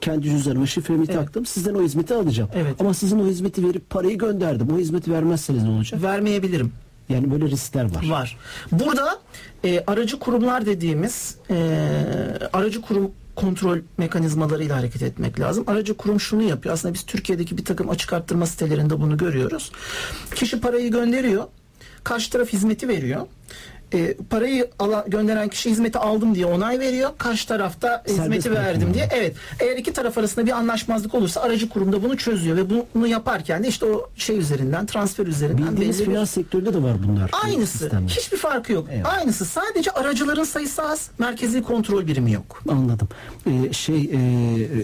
kendi 0.00 0.22
cüzdanıma 0.30 0.66
şifremi 0.66 1.06
taktım. 1.06 1.46
Sizden 1.46 1.74
o 1.74 1.82
hizmeti 1.82 2.14
alacağım. 2.14 2.50
Evet. 2.54 2.74
Ama 2.80 2.94
sizin 2.94 3.18
o 3.20 3.26
hizmeti 3.26 3.68
verip 3.68 3.90
parayı 3.90 4.18
gönderdim. 4.18 4.68
O 4.74 4.78
hizmeti 4.78 5.12
vermezseniz 5.12 5.62
ne 5.62 5.70
olacak? 5.70 6.02
Vermeyebilirim. 6.02 6.72
Yani 7.10 7.30
böyle 7.30 7.46
riskler 7.46 7.94
var. 7.94 8.08
Var. 8.08 8.36
Burada 8.72 9.18
e, 9.64 9.84
aracı 9.86 10.18
kurumlar 10.18 10.66
dediğimiz 10.66 11.36
e, 11.50 11.56
aracı 12.52 12.80
kurum 12.80 13.10
kontrol 13.36 13.78
mekanizmalarıyla 13.98 14.76
hareket 14.76 15.02
etmek 15.02 15.40
lazım. 15.40 15.64
Aracı 15.66 15.96
kurum 15.96 16.20
şunu 16.20 16.42
yapıyor. 16.42 16.74
Aslında 16.74 16.94
biz 16.94 17.02
Türkiye'deki 17.02 17.58
bir 17.58 17.64
takım 17.64 17.90
açık 17.90 18.12
arttırma 18.12 18.46
sitelerinde 18.46 19.00
bunu 19.00 19.16
görüyoruz. 19.16 19.72
Kişi 20.34 20.60
parayı 20.60 20.90
gönderiyor. 20.90 21.44
Karşı 22.04 22.30
taraf 22.30 22.48
hizmeti 22.48 22.88
veriyor. 22.88 23.26
E, 23.94 24.14
parayı 24.30 24.70
ala, 24.78 25.04
gönderen 25.08 25.48
kişi 25.48 25.70
hizmeti 25.70 25.98
aldım 25.98 26.34
diye 26.34 26.46
onay 26.46 26.78
veriyor. 26.80 27.10
Karşı 27.18 27.48
tarafta 27.48 28.02
hizmeti 28.08 28.42
Serbest 28.42 28.46
verdim 28.50 28.82
bırakıyor. 28.88 28.94
diye. 28.94 29.20
Evet. 29.20 29.36
Eğer 29.60 29.76
iki 29.76 29.92
taraf 29.92 30.18
arasında 30.18 30.46
bir 30.46 30.50
anlaşmazlık 30.52 31.14
olursa 31.14 31.40
aracı 31.40 31.68
kurumda 31.68 32.02
bunu 32.02 32.16
çözüyor 32.16 32.56
ve 32.56 32.62
bunu 32.94 33.06
yaparken 33.06 33.64
de 33.64 33.68
işte 33.68 33.86
o 33.86 34.10
şey 34.16 34.38
üzerinden 34.38 34.86
transfer 34.86 35.26
üzerinden 35.26 35.72
Bildiğiniz 35.72 36.00
bir- 36.00 36.04
finans 36.04 36.30
sektöründe 36.30 36.74
de 36.74 36.82
var 36.82 36.96
bunlar. 37.08 37.30
Aynısı. 37.44 37.78
sistemler. 37.78 38.08
Hiçbir 38.08 38.36
farkı 38.36 38.72
yok. 38.72 38.88
Eyvallah. 38.90 39.18
Aynısı. 39.18 39.44
Sadece 39.44 39.90
aracıların 39.90 40.44
sayısı 40.44 40.82
az. 40.82 41.10
Merkezi 41.18 41.62
kontrol 41.62 42.06
birimi 42.06 42.32
yok. 42.32 42.62
Anladım. 42.68 43.08
Ee, 43.46 43.72
şey 43.72 44.10
e, 44.14 44.18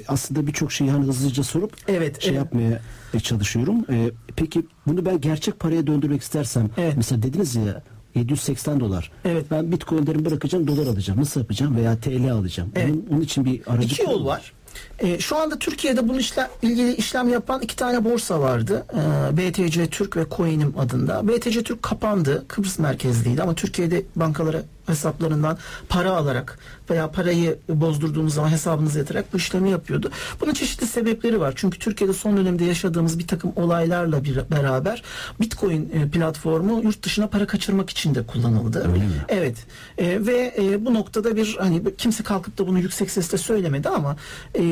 aslında 0.09 0.47
birçok 0.47 0.73
şeyi 0.73 0.91
hani 0.91 1.05
hızlıca 1.07 1.43
sorup 1.43 1.73
Evet, 1.89 2.21
şey 2.23 2.31
evet. 2.31 2.39
yapmaya 2.39 2.81
e, 3.15 3.21
çalışıyorum. 3.21 3.85
Ee, 3.91 4.11
peki 4.37 4.67
bunu 4.87 5.05
ben 5.07 5.21
gerçek 5.21 5.61
paraya 5.61 5.87
döndürmek 5.87 6.23
istersem 6.23 6.71
Evet. 6.79 6.95
mesela 6.97 7.23
dediniz 7.23 7.55
ya 7.57 7.83
780 8.17 8.81
dolar. 8.81 9.11
Evet. 9.25 9.47
Ben 9.51 9.73
bitcoinlerimi 9.73 10.25
bırakacağım 10.25 10.67
dolar 10.67 10.87
alacağım. 10.87 11.21
Nasıl 11.21 11.41
yapacağım 11.41 11.77
veya 11.77 11.97
TL 12.01 12.33
alacağım. 12.33 12.71
Evet. 12.77 12.91
Onun, 12.91 13.07
onun 13.11 13.21
için 13.21 13.45
bir 13.45 13.61
aracı 13.67 13.87
İki 13.87 14.03
yol 14.03 14.27
var. 14.27 14.53
Ee, 14.99 15.19
şu 15.19 15.37
anda 15.37 15.59
Türkiye'de 15.59 16.09
bunun 16.09 16.19
işle, 16.19 16.49
ilgili 16.63 16.95
işlem 16.95 17.29
yapan 17.29 17.63
iki 17.63 17.77
tane 17.77 18.05
borsa 18.05 18.41
vardı. 18.41 18.87
Ee, 18.93 19.37
BTC 19.37 19.87
Türk 19.87 20.17
ve 20.17 20.27
Coin'im 20.37 20.79
adında. 20.79 21.29
BTC 21.29 21.63
Türk 21.63 21.83
kapandı. 21.83 22.45
Kıbrıs 22.49 22.79
merkezliydi 22.79 23.43
ama 23.43 23.55
Türkiye'de 23.55 24.03
bankalara 24.17 24.63
hesaplarından 24.87 25.59
para 25.89 26.13
alarak 26.13 26.59
veya 26.91 27.11
parayı 27.11 27.59
bozdurduğunuz 27.69 28.35
zaman 28.35 28.49
hesabınıza 28.49 28.99
yatırarak 28.99 29.33
bu 29.33 29.37
işlemi 29.37 29.71
yapıyordu. 29.71 30.11
Bunun 30.41 30.55
çeşitli 30.55 30.87
sebepleri 30.87 31.41
var. 31.41 31.53
Çünkü 31.57 31.79
Türkiye'de 31.79 32.13
son 32.13 32.37
dönemde 32.37 32.65
yaşadığımız 32.65 33.19
bir 33.19 33.27
takım 33.27 33.53
olaylarla 33.57 34.25
bir, 34.25 34.51
beraber 34.51 35.03
Bitcoin 35.41 35.91
e, 35.93 36.09
platformu 36.11 36.83
yurt 36.83 37.03
dışına 37.03 37.27
para 37.27 37.47
kaçırmak 37.47 37.91
için 37.91 38.15
de 38.15 38.27
kullanıldı. 38.27 38.79
Öyle 38.79 39.05
mi? 39.05 39.13
Evet. 39.29 39.57
E, 39.99 40.27
ve 40.27 40.55
e, 40.59 40.85
bu 40.85 40.95
noktada 40.95 41.37
bir 41.37 41.57
hani 41.59 41.83
kimse 41.99 42.23
kalkıp 42.23 42.59
da 42.59 42.67
bunu 42.67 42.79
yüksek 42.79 43.11
sesle 43.11 43.39
söylemedi 43.39 43.89
ama 43.89 44.17
e, 44.55 44.63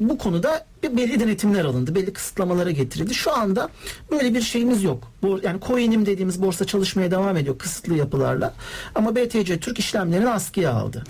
bu 0.00 0.18
konuda 0.18 0.66
bir 0.82 0.96
belli 0.96 1.20
denetimler 1.20 1.64
alındı. 1.64 1.94
Belli 1.94 2.12
kısıtlamalara 2.12 2.70
getirildi. 2.70 3.14
Şu 3.14 3.32
anda 3.32 3.68
böyle 4.10 4.34
bir 4.34 4.40
şeyimiz 4.40 4.82
yok. 4.82 5.08
Bu, 5.22 5.40
yani 5.42 5.60
coin'im 5.66 6.06
dediğimiz 6.06 6.42
borsa 6.42 6.64
çalışmaya 6.64 7.10
devam 7.10 7.36
ediyor 7.36 7.58
kısıtlı 7.58 7.96
yapılarla. 7.96 8.54
Ama 8.94 9.16
BTC 9.16 9.60
Türk 9.60 9.78
işlemlerini 9.78 10.28
askıya 10.28 10.72
aldı. 10.72 11.04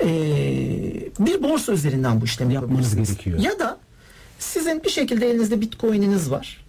E, 0.00 0.08
bir 1.18 1.42
borsa 1.42 1.72
üzerinden 1.72 2.20
bu 2.20 2.24
işlemi 2.24 2.54
Yapmanız 2.54 2.96
gerekiyor. 2.96 3.38
Ya 3.38 3.58
da 3.58 3.78
sizin 4.38 4.84
bir 4.84 4.90
şekilde 4.90 5.30
elinizde 5.30 5.60
bitcoin'iniz 5.60 6.30
var. 6.30 6.67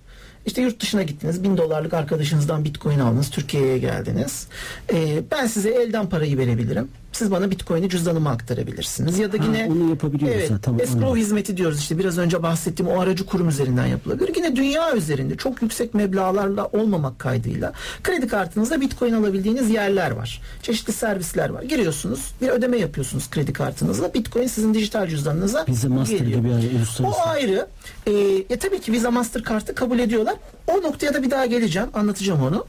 İşte 0.49 0.61
yurt 0.61 0.79
dışına 0.79 1.03
gittiniz. 1.03 1.43
Bin 1.43 1.57
dolarlık 1.57 1.93
arkadaşınızdan 1.93 2.65
bitcoin 2.65 2.99
aldınız. 2.99 3.29
Türkiye'ye 3.29 3.77
geldiniz. 3.77 4.47
Ee, 4.93 5.23
ben 5.31 5.47
size 5.47 5.69
elden 5.69 6.09
parayı 6.09 6.37
verebilirim. 6.37 6.87
Siz 7.11 7.31
bana 7.31 7.51
bitcoin'i 7.51 7.89
cüzdanıma 7.89 8.29
aktarabilirsiniz. 8.31 9.19
Ya 9.19 9.31
da 9.33 9.37
Ha, 9.39 9.43
yine 9.45 9.67
onu 9.71 9.89
yapabiliyoruz 9.89 10.37
evet, 10.39 10.51
ha, 10.51 10.55
tamam, 10.61 10.81
escrow 10.81 11.05
anladım. 11.05 11.21
hizmeti 11.21 11.57
diyoruz 11.57 11.79
işte 11.79 11.97
biraz 11.97 12.17
önce 12.17 12.43
bahsettiğim 12.43 12.91
o 12.91 12.99
aracı 12.99 13.25
kurum 13.25 13.49
üzerinden 13.49 13.85
yapılabilir. 13.85 14.33
Yine 14.35 14.55
dünya 14.55 14.95
üzerinde 14.95 15.37
çok 15.37 15.61
yüksek 15.61 15.93
meblağlarla 15.93 16.65
olmamak 16.65 17.19
kaydıyla 17.19 17.73
kredi 18.03 18.27
kartınızda 18.27 18.81
bitcoin 18.81 19.13
alabildiğiniz 19.13 19.69
yerler 19.69 20.11
var. 20.11 20.41
Çeşitli 20.61 20.93
servisler 20.93 21.49
var. 21.49 21.63
Giriyorsunuz 21.63 22.31
bir 22.41 22.49
ödeme 22.49 22.77
yapıyorsunuz 22.77 23.29
kredi 23.29 23.53
kartınızla. 23.53 24.13
Bitcoin 24.13 24.47
sizin 24.47 24.73
dijital 24.73 25.07
cüzdanınıza 25.07 25.65
Visa, 25.69 25.89
Master 25.89 26.17
geliyor. 26.17 26.39
gibi 26.39 26.49
yani. 26.49 26.69
O 27.03 27.27
ayrı. 27.27 27.67
Ee, 28.07 28.11
ya 28.49 28.59
tabii 28.59 28.81
ki 28.81 28.91
Visa 28.91 29.11
Mastercard'ı 29.11 29.75
kabul 29.75 29.99
ediyorlar. 29.99 30.35
O 30.67 30.83
noktaya 30.83 31.13
da 31.13 31.23
bir 31.23 31.31
daha 31.31 31.45
geleceğim. 31.45 31.87
Anlatacağım 31.93 32.43
onu. 32.43 32.65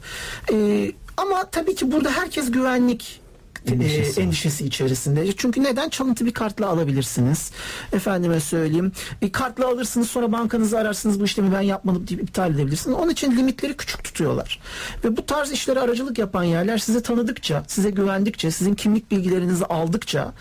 Ee, 0.53 0.93
ama 1.17 1.45
tabii 1.51 1.75
ki 1.75 1.93
burada 1.93 2.11
herkes 2.11 2.51
güvenlik 2.51 3.21
Endişesi 3.67 4.21
e, 4.21 4.25
endişesi 4.25 4.67
içerisinde. 4.67 5.33
Çünkü 5.37 5.63
neden? 5.63 5.89
Çalıntı 5.89 6.27
bir 6.27 6.35
kartla 6.35 6.69
alabilirsiniz. 6.69 7.51
Efendime 7.93 8.41
söyleyeyim. 8.41 8.93
E, 9.23 9.33
kartla 9.33 9.67
alırsınız 9.69 10.11
sonra 10.11 10.33
bankanızı 10.33 10.79
ararsınız 10.79 11.21
bu 11.21 11.25
işlemi 11.25 11.53
ben 11.53 11.61
yapmadım 11.61 12.09
deyip 12.09 12.23
iptal 12.23 12.55
edebilirsiniz. 12.55 12.97
Onun 12.97 13.11
için 13.11 13.37
limitleri 13.37 13.77
küçük 13.77 14.05
tutuyorlar. 14.05 14.61
Ve 15.05 15.17
bu 15.17 15.27
tarz 15.27 15.53
işlere 15.53 15.81
aracılık 15.81 16.19
yapan 16.19 16.45
yerler 16.45 16.79
size 16.79 17.03
tanıdıkça, 17.03 17.65
size 17.67 17.91
güvendikçe, 17.91 18.51
sizin 18.51 18.75
kimlik 18.75 19.11
bilgilerinizi 19.11 19.65
aldıkça 19.65 20.33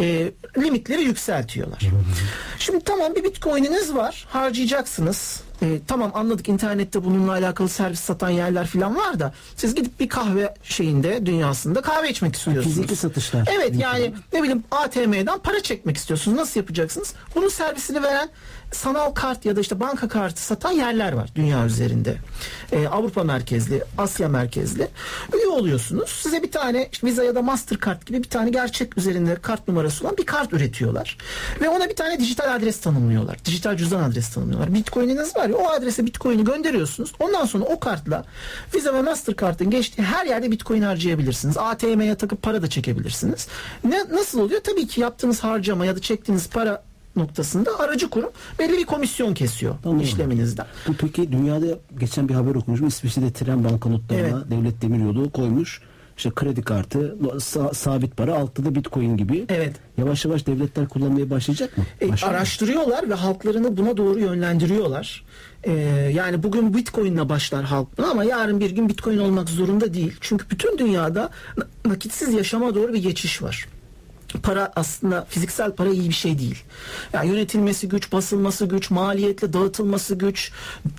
e, 0.00 0.32
limitleri 0.58 1.02
yükseltiyorlar. 1.02 1.82
Şimdi 2.58 2.84
tamam 2.84 3.14
bir 3.14 3.24
bitcoin'iniz 3.24 3.94
var. 3.94 4.26
Harcayacaksınız. 4.28 5.40
E, 5.62 5.80
tamam 5.86 6.10
anladık 6.14 6.48
internette 6.48 7.04
bununla 7.04 7.32
alakalı 7.32 7.68
servis 7.68 8.00
satan 8.00 8.30
yerler 8.30 8.66
falan 8.66 8.96
var 8.96 9.20
da 9.20 9.34
siz 9.56 9.74
gidip 9.74 10.00
bir 10.00 10.08
kahve 10.08 10.54
şeyinde 10.62 11.26
dünyasında 11.26 11.82
kahve 11.82 12.10
içmek 12.10 12.36
istiyorsunuz. 12.36 12.76
fiziki 12.76 12.96
satışlar. 12.96 13.48
Evet 13.56 13.74
yani 13.78 14.14
ne 14.32 14.42
bileyim 14.42 14.64
ATM'den 14.70 15.38
para 15.38 15.60
çekmek 15.62 15.96
istiyorsunuz. 15.96 16.36
Nasıl 16.38 16.60
yapacaksınız? 16.60 17.14
Bunun 17.34 17.48
servisini 17.48 18.02
veren 18.02 18.28
sanal 18.72 19.10
kart 19.10 19.44
ya 19.44 19.56
da 19.56 19.60
işte 19.60 19.80
banka 19.80 20.08
kartı 20.08 20.42
satan 20.42 20.72
yerler 20.72 21.12
var 21.12 21.30
dünya 21.34 21.66
üzerinde. 21.66 22.16
Ee, 22.72 22.86
Avrupa 22.86 23.24
merkezli, 23.24 23.84
Asya 23.98 24.28
merkezli. 24.28 24.88
Üye 25.34 25.46
oluyorsunuz. 25.46 26.10
Size 26.10 26.42
bir 26.42 26.50
tane 26.50 26.88
işte 26.92 27.06
Visa 27.06 27.24
ya 27.24 27.34
da 27.34 27.42
Mastercard 27.42 28.02
gibi 28.02 28.18
bir 28.18 28.28
tane 28.28 28.50
gerçek 28.50 28.98
üzerinde 28.98 29.34
kart 29.34 29.68
numarası 29.68 30.04
olan 30.04 30.16
bir 30.16 30.26
kart 30.26 30.52
üretiyorlar. 30.52 31.18
Ve 31.60 31.68
ona 31.68 31.88
bir 31.88 31.96
tane 31.96 32.20
dijital 32.20 32.54
adres 32.54 32.80
tanımlıyorlar. 32.80 33.44
Dijital 33.44 33.76
cüzdan 33.76 34.02
adresi 34.02 34.34
tanımlıyorlar. 34.34 34.74
Bitcoin'iniz 34.74 35.36
var 35.36 35.48
ya 35.48 35.56
o 35.56 35.68
adrese 35.68 36.06
Bitcoin'i 36.06 36.44
gönderiyorsunuz. 36.44 37.12
Ondan 37.18 37.44
sonra 37.44 37.64
o 37.64 37.80
kartla 37.80 38.24
Visa 38.74 38.94
ve 38.94 39.02
Mastercard'ın 39.02 39.70
geçtiği 39.70 40.02
her 40.02 40.26
yerde 40.26 40.50
Bitcoin 40.50 40.82
harcayabilirsiniz. 40.82 41.58
ATM'ye 41.58 42.14
takıp 42.14 42.42
para 42.42 42.62
da 42.62 42.70
çekebilirsiniz. 42.70 43.48
Ne, 43.84 44.04
nasıl 44.10 44.40
oluyor? 44.40 44.60
Tabii 44.60 44.86
ki 44.86 45.00
yaptığınız 45.00 45.40
harcama 45.44 45.86
ya 45.86 45.96
da 45.96 46.00
çektiğiniz 46.00 46.48
para 46.48 46.82
noktasında 47.16 47.78
aracı 47.78 48.08
kurum 48.10 48.30
belli 48.58 48.72
bir 48.78 48.84
komisyon 48.84 49.34
kesiyor 49.34 49.74
Anladım. 49.84 50.00
işleminizden. 50.04 50.66
Bu 50.88 50.92
peki 50.94 51.32
dünyada 51.32 51.66
geçen 52.00 52.28
bir 52.28 52.34
haber 52.34 52.54
okumuşum. 52.54 52.86
İsviçre'de 52.86 53.32
tren 53.32 53.64
banknotlarına 53.64 54.26
Evet. 54.26 54.50
devlet 54.50 54.82
demiryolu 54.82 55.30
koymuş. 55.30 55.80
İşte 56.16 56.30
kredi 56.30 56.62
kartı, 56.62 57.16
sa- 57.22 57.74
sabit 57.74 58.16
para, 58.16 58.34
altta 58.34 58.64
da 58.64 58.74
bitcoin 58.74 59.16
gibi. 59.16 59.44
Evet. 59.48 59.76
Yavaş 59.98 60.24
yavaş 60.24 60.46
devletler 60.46 60.88
kullanmaya 60.88 61.30
başlayacak 61.30 61.78
mı? 61.78 61.84
E, 62.00 62.26
araştırıyorlar 62.26 63.10
ve 63.10 63.14
halklarını 63.14 63.76
buna 63.76 63.96
doğru 63.96 64.18
yönlendiriyorlar. 64.18 65.24
E, 65.64 65.72
yani 66.14 66.42
bugün 66.42 66.74
Bitcoin'le 66.74 67.28
başlar 67.28 67.64
halk 67.64 67.88
ama 68.10 68.24
yarın 68.24 68.60
bir 68.60 68.70
gün 68.70 68.88
Bitcoin 68.88 69.18
olmak 69.18 69.48
zorunda 69.48 69.94
değil. 69.94 70.12
Çünkü 70.20 70.50
bütün 70.50 70.78
dünyada 70.78 71.30
na- 71.56 71.90
nakitsiz 71.90 72.34
yaşama 72.34 72.74
doğru 72.74 72.92
bir 72.92 73.02
geçiş 73.02 73.42
var. 73.42 73.66
Para 74.42 74.72
aslında 74.76 75.26
fiziksel 75.28 75.72
para 75.72 75.90
iyi 75.90 76.08
bir 76.08 76.14
şey 76.14 76.38
değil. 76.38 76.62
Yani 77.12 77.28
yönetilmesi 77.28 77.88
güç, 77.88 78.12
basılması 78.12 78.66
güç, 78.66 78.90
maliyetle 78.90 79.52
dağıtılması 79.52 80.14
güç, 80.14 80.52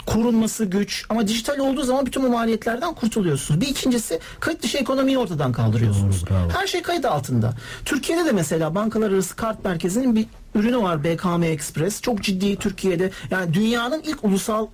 korunması 0.05 0.65
güç. 0.65 1.05
Ama 1.09 1.27
dijital 1.27 1.57
olduğu 1.57 1.83
zaman 1.83 2.05
bütün 2.05 2.23
bu 2.23 2.29
maliyetlerden 2.29 2.93
kurtuluyorsunuz. 2.93 3.61
Bir 3.61 3.67
ikincisi 3.67 4.19
kayıt 4.39 4.63
dışı 4.63 4.77
ekonomiyi 4.77 5.17
ortadan 5.17 5.51
kaldırıyorsunuz. 5.51 6.23
Bravo. 6.29 6.49
Her 6.49 6.67
şey 6.67 6.81
kayıt 6.81 7.05
altında. 7.05 7.53
Türkiye'de 7.85 8.25
de 8.25 8.31
mesela 8.31 8.75
bankalar 8.75 9.11
arası 9.11 9.35
kart 9.35 9.65
merkezinin 9.65 10.15
bir 10.15 10.25
ürünü 10.55 10.77
var 10.77 11.03
BKM 11.03 11.43
Express. 11.43 12.01
Çok 12.01 12.23
ciddi 12.23 12.55
Türkiye'de 12.55 13.11
yani 13.31 13.53
dünyanın 13.53 14.01
ilk 14.01 14.23
ulusal 14.23 14.67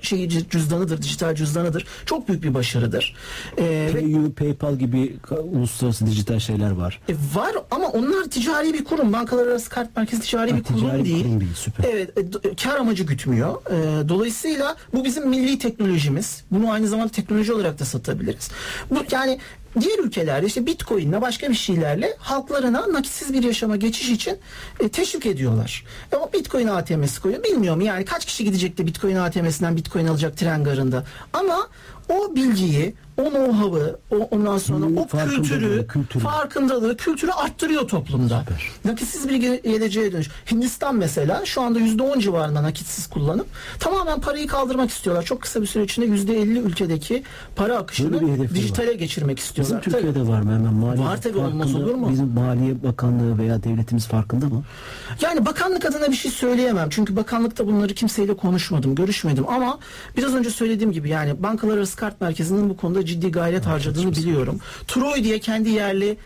şeyi 0.00 0.28
cü- 0.28 0.48
cüzdanıdır, 0.50 1.02
dijital 1.02 1.34
cüzdanıdır. 1.34 1.86
Çok 2.06 2.28
büyük 2.28 2.42
bir 2.42 2.54
başarıdır. 2.54 3.14
Ee, 3.58 3.64
ve- 3.64 4.00
PayU, 4.00 4.32
PayPal 4.32 4.76
gibi 4.76 5.16
uluslararası 5.52 6.06
dijital 6.06 6.38
şeyler 6.38 6.70
var. 6.70 7.00
e, 7.08 7.14
var 7.34 7.52
ama 7.70 7.86
onlar 7.88 8.24
ticari 8.24 8.74
bir 8.74 8.84
kurum. 8.84 9.12
Bankalar 9.12 9.46
arası 9.46 9.70
kart 9.70 9.96
merkezi 9.96 10.22
ticari 10.22 10.50
Ha, 10.50 10.56
bir 10.56 10.62
kurum 10.62 10.80
ticari 10.80 10.98
bir 10.98 11.04
değil. 11.04 11.22
kurum 11.24 11.40
değil, 11.40 11.54
süper. 11.54 11.84
Evet, 11.92 12.18
e, 12.18 12.32
d- 12.32 12.54
kar 12.64 12.76
amacı 12.78 13.04
gütmüyor. 13.04 13.54
E, 13.70 14.08
dolayısıyla 14.08 14.76
bu 14.94 15.04
bizim 15.04 15.28
milli 15.28 15.58
teknolojimiz. 15.58 16.44
Bunu 16.50 16.70
aynı 16.72 16.88
zamanda 16.88 17.12
teknoloji 17.12 17.52
olarak 17.52 17.78
da 17.78 17.84
satabiliriz. 17.84 18.48
Bu 18.90 18.98
yani 19.12 19.38
diğer 19.80 19.98
ülkelerde 19.98 20.46
işte 20.46 20.66
Bitcoin'le 20.66 21.20
başka 21.20 21.48
bir 21.48 21.54
şeylerle 21.54 22.16
halklarına 22.18 22.92
nakitsiz 22.92 23.32
bir 23.32 23.42
yaşama 23.42 23.76
geçiş 23.76 24.08
için 24.08 24.38
e, 24.80 24.88
teşvik 24.88 25.26
ediyorlar. 25.26 25.84
Ama 26.16 26.32
Bitcoin 26.32 26.66
ATM'si 26.66 27.20
koyuyor. 27.22 27.44
Bilmiyorum 27.44 27.80
yani 27.80 28.04
kaç 28.04 28.24
kişi 28.24 28.44
gidecek 28.44 28.78
de 28.78 28.86
Bitcoin 28.86 29.16
ATM'sinden 29.16 29.76
Bitcoin 29.76 30.06
alacak 30.06 30.36
tren 30.36 30.64
garında. 30.64 31.04
Ama 31.32 31.68
o 32.08 32.36
bilgiyi, 32.36 32.94
o 33.20 33.28
know-how'ı, 33.28 33.96
o, 34.10 34.16
ondan 34.16 34.58
sonra 34.58 34.86
Hmm, 34.86 34.96
o 34.98 35.06
farkındalığı, 35.06 35.42
kültürü, 35.42 35.86
kültürü. 35.86 36.22
farkındalığı, 36.22 36.96
kültürü 36.96 37.30
arttırıyor 37.30 37.88
toplumda. 37.88 38.44
Nakitsiz 38.84 39.28
bir 39.28 39.34
ge- 39.34 39.62
geleceğe 39.62 40.12
dönüş. 40.12 40.28
Hindistan 40.50 40.96
mesela 40.96 41.42
şu 41.44 41.60
anda 41.62 41.78
%10 41.80 42.20
civarında 42.20 42.62
nakitsiz 42.62 43.06
kullanıp 43.06 43.46
tamamen 43.80 44.20
parayı 44.20 44.46
kaldırmak 44.46 44.90
istiyorlar. 44.90 45.24
Çok 45.24 45.40
kısa 45.42 45.62
bir 45.62 45.66
süre 45.66 45.84
içinde 45.84 46.06
%50 46.06 46.58
ülkedeki 46.60 47.22
para 47.56 47.76
akışını 47.76 48.48
dijitale 48.54 48.94
geçirmek 48.94 49.36
Bizim 49.36 49.48
istiyorlar. 49.48 49.82
Tabii. 49.82 49.94
Türkiye'de 49.94 50.28
var 50.28 50.40
mı 50.40 50.52
hemen 50.52 50.74
maliye 50.74 51.06
Var 51.06 51.22
tabii, 51.22 51.38
olmaz 51.38 51.74
olur 51.74 51.94
mu? 51.94 52.10
Bizim 52.10 52.28
Maliye 52.28 52.82
Bakanlığı 52.82 53.38
veya 53.38 53.62
devletimiz 53.62 54.06
farkında 54.06 54.46
mı? 54.46 54.62
Yani 55.20 55.46
bakanlık 55.46 55.84
adına 55.84 56.08
bir 56.10 56.16
şey 56.16 56.30
söyleyemem. 56.30 56.88
Çünkü 56.90 57.16
bakanlıkta 57.16 57.66
bunları 57.66 57.94
kimseyle 57.94 58.36
konuşmadım, 58.36 58.94
görüşmedim. 58.94 59.44
Ama 59.48 59.78
biraz 60.16 60.34
önce 60.34 60.50
söylediğim 60.50 60.92
gibi 60.92 61.08
yani 61.08 61.42
bankalar 61.42 61.76
arası 61.76 61.96
kart 61.96 62.20
merkezinin 62.20 62.70
bu 62.70 62.76
konuda 62.76 63.06
ciddi 63.10 63.30
gayret 63.30 63.66
harcadığını 63.66 64.12
biliyorum. 64.12 64.58
Troy 64.86 65.24
diye 65.24 65.38
kendi 65.38 65.70
yerli 65.70 66.16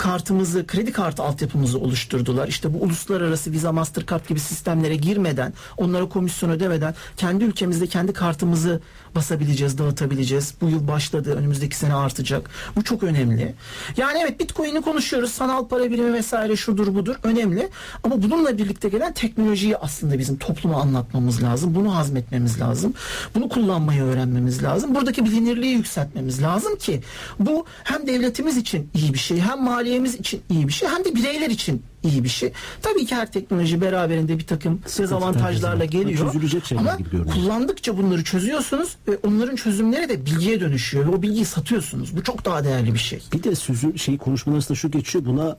kartımızı, 0.00 0.66
kredi 0.66 0.92
kartı 0.92 1.22
altyapımızı 1.22 1.78
oluşturdular. 1.78 2.48
İşte 2.48 2.74
bu 2.74 2.78
uluslararası 2.78 3.52
Visa, 3.52 3.72
Mastercard 3.72 4.28
gibi 4.28 4.40
sistemlere 4.40 4.96
girmeden, 4.96 5.52
onlara 5.76 6.08
komisyon 6.08 6.50
ödemeden 6.50 6.94
kendi 7.16 7.44
ülkemizde 7.44 7.86
kendi 7.86 8.12
kartımızı 8.12 8.80
basabileceğiz, 9.14 9.78
dağıtabileceğiz. 9.78 10.54
Bu 10.60 10.68
yıl 10.68 10.88
başladı, 10.88 11.34
önümüzdeki 11.34 11.76
sene 11.76 11.94
artacak. 11.94 12.50
Bu 12.76 12.84
çok 12.84 13.02
önemli. 13.02 13.54
Yani 13.96 14.18
evet 14.22 14.40
Bitcoin'i 14.40 14.82
konuşuyoruz, 14.82 15.32
sanal 15.32 15.68
para 15.68 15.90
birimi 15.90 16.12
vesaire 16.12 16.56
şudur 16.56 16.94
budur 16.94 17.16
önemli. 17.22 17.68
Ama 18.04 18.22
bununla 18.22 18.58
birlikte 18.58 18.88
gelen 18.88 19.12
teknolojiyi 19.12 19.76
aslında 19.76 20.18
bizim 20.18 20.38
topluma 20.38 20.80
anlatmamız 20.80 21.42
lazım. 21.42 21.74
Bunu 21.74 21.94
hazmetmemiz 21.96 22.60
lazım. 22.60 22.94
Bunu 23.34 23.48
kullanmayı 23.48 24.02
öğrenmemiz 24.02 24.62
lazım. 24.62 24.94
Buradaki 24.94 25.24
bilinirliği 25.24 25.74
yükseltmemiz 25.74 26.42
lazım 26.42 26.76
ki 26.76 27.02
bu 27.38 27.66
hem 27.84 28.06
devletimiz 28.06 28.56
için 28.56 28.90
iyi 28.94 29.12
bir 29.14 29.18
şey, 29.18 29.40
hem 29.40 29.64
mali 29.64 29.89
maliyemiz 29.90 30.14
için 30.14 30.42
iyi 30.50 30.68
bir 30.68 30.72
şey 30.72 30.88
hem 30.88 31.04
de 31.04 31.14
bireyler 31.14 31.50
için 31.50 31.82
iyi 32.02 32.24
bir 32.24 32.28
şey. 32.28 32.52
Tabii 32.82 33.06
ki 33.06 33.14
her 33.14 33.32
teknoloji 33.32 33.80
beraberinde 33.80 34.38
bir 34.38 34.46
takım 34.46 34.80
dezavantajlarla 34.98 35.84
geliyor. 35.84 36.34
Ama 36.76 36.98
kullandıkça 37.34 37.96
bunları 37.96 38.24
çözüyorsunuz 38.24 38.96
ve 39.08 39.18
onların 39.26 39.56
çözümleri 39.56 40.08
de 40.08 40.26
bilgiye 40.26 40.60
dönüşüyor 40.60 41.06
ve 41.06 41.10
o 41.10 41.22
bilgiyi 41.22 41.44
satıyorsunuz. 41.44 42.16
Bu 42.16 42.22
çok 42.22 42.44
daha 42.44 42.64
değerli 42.64 42.94
bir 42.94 42.98
şey. 42.98 43.22
Bir 43.32 43.42
de 43.42 43.54
sözün 43.54 43.96
şey 43.96 44.18
konuşmanın 44.18 44.56
arasında 44.56 44.76
şu 44.78 44.90
geçiyor 44.90 45.24
buna 45.24 45.58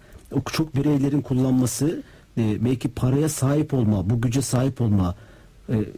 çok 0.53 0.75
bireylerin 0.75 1.21
kullanması 1.21 2.03
e, 2.37 2.65
belki 2.65 2.89
paraya 2.89 3.29
sahip 3.29 3.73
olma, 3.73 4.09
bu 4.09 4.21
güce 4.21 4.41
sahip 4.41 4.81
olma 4.81 5.15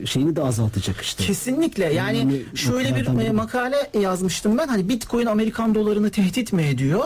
şeyini 0.06 0.36
de 0.36 0.42
azaltacak 0.42 1.02
işte. 1.02 1.24
Kesinlikle 1.24 1.94
yani 1.94 2.42
şöyle 2.56 2.96
bir 2.96 3.08
e, 3.08 3.20
biri. 3.20 3.32
makale 3.32 3.90
yazmıştım 4.00 4.58
ben 4.58 4.68
hani 4.68 4.90
Bitcoin 4.90 5.26
Amerikan 5.26 5.76
dolarını 5.76 6.10
tehdit 6.10 6.54
mi 6.54 6.64
ediyor? 6.64 7.04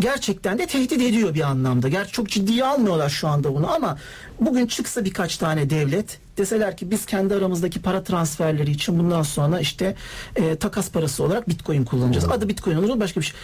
Gerçekten 0.00 0.58
de 0.58 0.66
tehdit 0.66 1.02
ediyor 1.02 1.34
bir 1.34 1.40
anlamda. 1.40 1.88
Gerçi 1.88 2.12
çok 2.12 2.28
ciddiye 2.28 2.64
almıyorlar 2.64 3.08
şu 3.08 3.28
anda 3.28 3.54
bunu 3.54 3.74
ama 3.74 3.98
bugün 4.40 4.66
çıksa 4.66 5.04
birkaç 5.04 5.36
tane 5.36 5.70
devlet 5.70 6.18
deseler 6.38 6.76
ki 6.76 6.90
biz 6.90 7.06
kendi 7.06 7.34
aramızdaki 7.34 7.82
para 7.82 8.02
transferleri 8.02 8.70
için 8.70 8.98
bundan 8.98 9.22
sonra 9.22 9.60
işte 9.60 9.94
e, 10.36 10.56
takas 10.56 10.90
parası 10.90 11.24
olarak 11.24 11.48
Bitcoin 11.48 11.84
kullanacağız. 11.84 12.24
Adı 12.24 12.48
Bitcoin 12.48 12.76
olur 12.76 13.00
başka 13.00 13.20
bir 13.20 13.26
şey. 13.26 13.36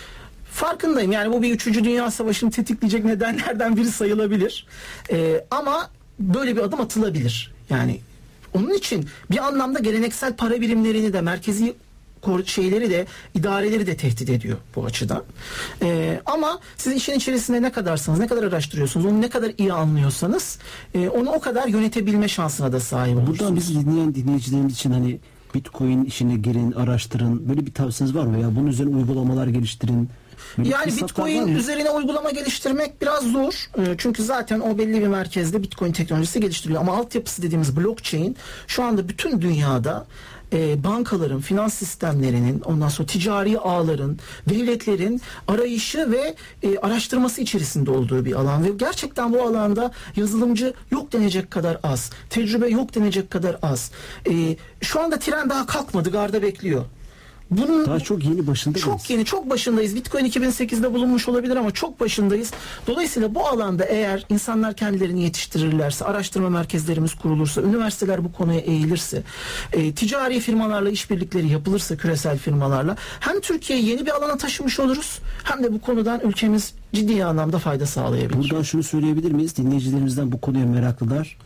Farkındayım 0.50 1.12
yani 1.12 1.32
bu 1.32 1.42
bir 1.42 1.54
3. 1.54 1.66
Dünya 1.66 2.10
Savaşı'nı 2.10 2.50
tetikleyecek 2.50 3.04
nedenlerden 3.04 3.76
biri 3.76 3.90
sayılabilir. 3.90 4.66
E, 5.12 5.44
ama 5.50 5.90
böyle 6.20 6.56
bir 6.56 6.60
adım 6.60 6.80
atılabilir. 6.80 7.52
Yani 7.70 8.00
onun 8.54 8.74
için 8.74 9.06
bir 9.30 9.46
anlamda 9.46 9.78
geleneksel 9.78 10.36
para 10.36 10.60
birimlerini 10.60 11.12
de 11.12 11.20
merkezi 11.20 11.74
şeyleri 12.46 12.90
de 12.90 13.06
idareleri 13.34 13.86
de 13.86 13.96
tehdit 13.96 14.30
ediyor 14.30 14.58
bu 14.76 14.84
açıdan. 14.84 15.22
Ee, 15.82 16.20
ama 16.26 16.60
siz 16.76 16.92
işin 16.92 17.12
içerisinde 17.12 17.62
ne 17.62 17.72
kadarsanız, 17.72 18.18
ne 18.18 18.26
kadar 18.26 18.42
araştırıyorsunuz, 18.42 19.06
onu 19.06 19.20
ne 19.20 19.28
kadar 19.28 19.52
iyi 19.58 19.72
anlıyorsanız 19.72 20.58
e, 20.94 21.08
onu 21.08 21.30
o 21.30 21.40
kadar 21.40 21.68
yönetebilme 21.68 22.28
şansına 22.28 22.72
da 22.72 22.80
sahip 22.80 23.16
olursunuz. 23.16 23.38
Buradan 23.38 23.56
bizi 23.56 23.80
dinleyen 23.80 24.14
dinleyicilerimiz 24.14 24.74
için 24.74 24.90
hani 24.90 25.18
Bitcoin 25.54 26.04
işine 26.04 26.36
girin, 26.36 26.72
araştırın. 26.72 27.48
Böyle 27.48 27.66
bir 27.66 27.74
tavsiyeniz 27.74 28.16
var 28.16 28.26
mı? 28.26 28.38
Ya 28.38 28.56
bunun 28.56 28.66
üzerine 28.66 28.96
uygulamalar 28.96 29.46
geliştirin. 29.46 30.08
Yani 30.64 30.96
Bitcoin 30.96 31.48
üzerine 31.48 31.90
uygulama 31.90 32.30
geliştirmek 32.30 33.02
biraz 33.02 33.22
zor. 33.22 33.70
Ee, 33.78 33.94
Çünkü 33.98 34.22
zaten 34.22 34.60
o 34.60 34.78
belli 34.78 35.00
bir 35.00 35.06
merkezde 35.06 35.62
Bitcoin 35.62 35.92
teknolojisi 35.92 36.40
geliştiriliyor. 36.40 36.80
Ama 36.80 36.96
altyapısı 36.96 37.42
dediğimiz 37.42 37.76
blockchain 37.76 38.36
şu 38.66 38.84
anda 38.84 39.08
bütün 39.08 39.40
dünyada 39.40 40.06
e, 40.52 40.84
bankaların, 40.84 41.40
finans 41.40 41.74
sistemlerinin, 41.74 42.60
ondan 42.60 42.88
sonra 42.88 43.06
ticari 43.06 43.58
ağların, 43.58 44.18
devletlerin 44.48 45.20
arayışı 45.48 46.10
ve 46.10 46.34
e, 46.62 46.78
araştırması 46.78 47.40
içerisinde 47.40 47.90
olduğu 47.90 48.24
bir 48.24 48.32
alan 48.32 48.64
ve 48.64 48.68
gerçekten 48.68 49.32
bu 49.32 49.42
alanda 49.42 49.92
yazılımcı 50.16 50.74
yok 50.90 51.12
denecek 51.12 51.50
kadar 51.50 51.78
az, 51.82 52.10
tecrübe 52.30 52.68
yok 52.68 52.94
denecek 52.94 53.30
kadar 53.30 53.58
az. 53.62 53.90
E, 54.30 54.56
şu 54.80 55.00
anda 55.00 55.18
tren 55.18 55.50
daha 55.50 55.66
kalkmadı, 55.66 56.10
garda 56.10 56.42
bekliyor. 56.42 56.84
Bunun 57.50 57.86
Daha 57.86 58.00
çok 58.00 58.24
yeni 58.24 58.46
başında 58.46 58.78
çok 58.78 59.10
yeni, 59.10 59.24
çok 59.24 59.50
başındayız. 59.50 59.94
Bitcoin 59.94 60.24
2008'de 60.24 60.94
bulunmuş 60.94 61.28
olabilir 61.28 61.56
ama 61.56 61.70
çok 61.70 62.00
başındayız. 62.00 62.50
Dolayısıyla 62.86 63.34
bu 63.34 63.46
alanda 63.46 63.84
eğer 63.84 64.26
insanlar 64.28 64.74
kendilerini 64.74 65.22
yetiştirirlerse, 65.22 66.04
araştırma 66.04 66.48
merkezlerimiz 66.48 67.14
kurulursa, 67.14 67.62
üniversiteler 67.62 68.24
bu 68.24 68.32
konuya 68.32 68.60
eğilirse, 68.60 69.22
e, 69.72 69.94
ticari 69.94 70.40
firmalarla 70.40 70.90
işbirlikleri 70.90 71.48
yapılırsa, 71.48 71.96
küresel 71.96 72.38
firmalarla 72.38 72.96
hem 73.20 73.40
Türkiye'yi 73.40 73.86
yeni 73.86 74.06
bir 74.06 74.10
alana 74.10 74.36
taşımış 74.36 74.80
oluruz 74.80 75.18
hem 75.44 75.64
de 75.64 75.72
bu 75.72 75.80
konudan 75.80 76.20
ülkemiz 76.20 76.72
ciddi 76.92 77.24
anlamda 77.24 77.58
fayda 77.58 77.86
sağlayabilir. 77.86 78.38
Buradan 78.38 78.62
şunu 78.62 78.82
söyleyebilir 78.82 79.32
miyiz? 79.32 79.56
Dinleyicilerimizden 79.56 80.32
bu 80.32 80.40
konuya 80.40 80.66
meraklılar. 80.66 81.36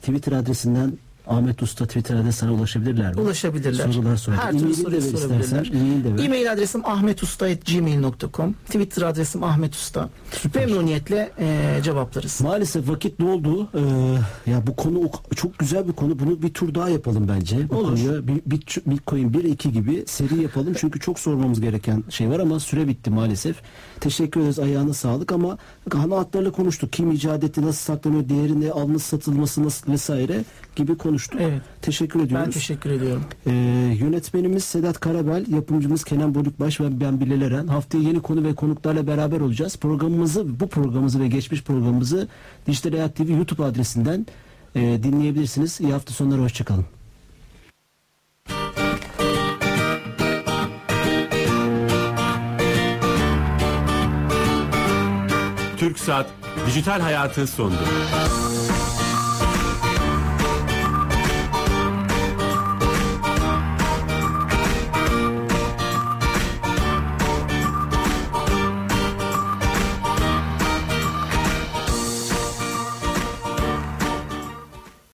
Twitter 0.00 0.32
adresinden 0.32 0.92
Ahmet 1.26 1.62
Usta 1.62 1.86
Twitter 1.86 2.14
adresine 2.16 2.50
ulaşabilirler 2.50 3.14
mi? 3.14 3.20
Ulaşabilirler. 3.20 3.92
Sorular 3.92 4.16
sorabilir. 4.16 4.42
Her 4.44 4.52
türlü 4.58 4.74
soruyu 4.74 5.02
sorabilirler. 5.02 6.24
E-mail 6.24 6.52
adresim 6.52 6.86
ahmetusta.gmail.com 6.86 8.54
Twitter 8.66 9.02
adresim 9.02 9.42
Ahmet 9.44 9.74
Usta. 9.74 10.08
Memnuniyetle 10.54 11.32
e, 11.38 11.80
cevaplarız. 11.84 12.40
Maalesef 12.40 12.88
vakit 12.88 13.20
doldu. 13.20 13.68
Ee, 13.74 14.50
ya 14.50 14.66
bu 14.66 14.76
konu 14.76 15.10
çok 15.36 15.58
güzel 15.58 15.88
bir 15.88 15.92
konu. 15.92 16.18
Bunu 16.18 16.42
bir 16.42 16.54
tur 16.54 16.74
daha 16.74 16.88
yapalım 16.88 17.28
bence. 17.28 17.68
Bu 17.68 17.74
Olur. 17.76 17.88
konuya 17.88 18.26
bir, 18.28 18.34
bir- 18.46 18.62
Bitcoin 18.86 19.34
1 19.34 19.44
2 19.44 19.72
gibi 19.72 20.04
seri 20.06 20.42
yapalım. 20.42 20.74
Çünkü 20.78 21.00
çok 21.00 21.18
sormamız 21.18 21.60
gereken 21.60 22.04
şey 22.10 22.30
var 22.30 22.40
ama 22.40 22.60
süre 22.60 22.88
bitti 22.88 23.10
maalesef. 23.10 23.56
Teşekkür 24.00 24.40
ederiz. 24.40 24.58
Ayağına 24.58 24.94
sağlık 24.94 25.32
ama 25.32 25.58
ana 25.94 26.16
hatlarla 26.16 26.52
konuştuk. 26.52 26.92
Kim 26.92 27.10
icat 27.12 27.44
etti, 27.44 27.62
nasıl 27.62 27.80
saklanıyor, 27.94 28.28
değeri 28.28 28.60
ne, 28.60 28.70
alınıp 28.70 29.02
satılması 29.02 29.64
nasıl 29.64 29.92
vesaire 29.92 30.44
gibi 30.76 30.96
konuştuk. 31.12 31.40
Evet. 31.40 31.62
Teşekkür 31.82 32.20
ediyoruz. 32.20 32.46
Ben 32.46 32.52
teşekkür 32.52 32.90
ediyorum. 32.90 33.24
Ee, 33.46 33.50
yönetmenimiz 34.00 34.64
Sedat 34.64 35.00
Karabel, 35.00 35.46
yapımcımız 35.48 36.04
Kenan 36.04 36.34
Bölükbaş 36.34 36.80
ve 36.80 37.00
ben 37.00 37.20
Bilal 37.20 37.42
Eren. 37.42 37.66
Haftaya 37.66 38.04
yeni 38.04 38.22
konu 38.22 38.44
ve 38.44 38.54
konuklarla 38.54 39.06
beraber 39.06 39.40
olacağız. 39.40 39.76
Programımızı, 39.76 40.60
bu 40.60 40.68
programımızı 40.68 41.20
ve 41.20 41.28
geçmiş 41.28 41.64
programımızı 41.64 42.28
Dijital 42.66 42.90
Hayat 42.90 43.16
TV 43.16 43.30
YouTube 43.30 43.64
adresinden 43.64 44.26
e, 44.74 44.80
dinleyebilirsiniz. 44.80 45.80
İyi 45.80 45.92
hafta 45.92 46.14
sonları, 46.14 46.40
hoşçakalın. 46.40 46.86
Türk 55.76 55.98
Saat 55.98 56.26
Dijital 56.66 57.00
Hayatı 57.00 57.46
sondu. 57.46 57.84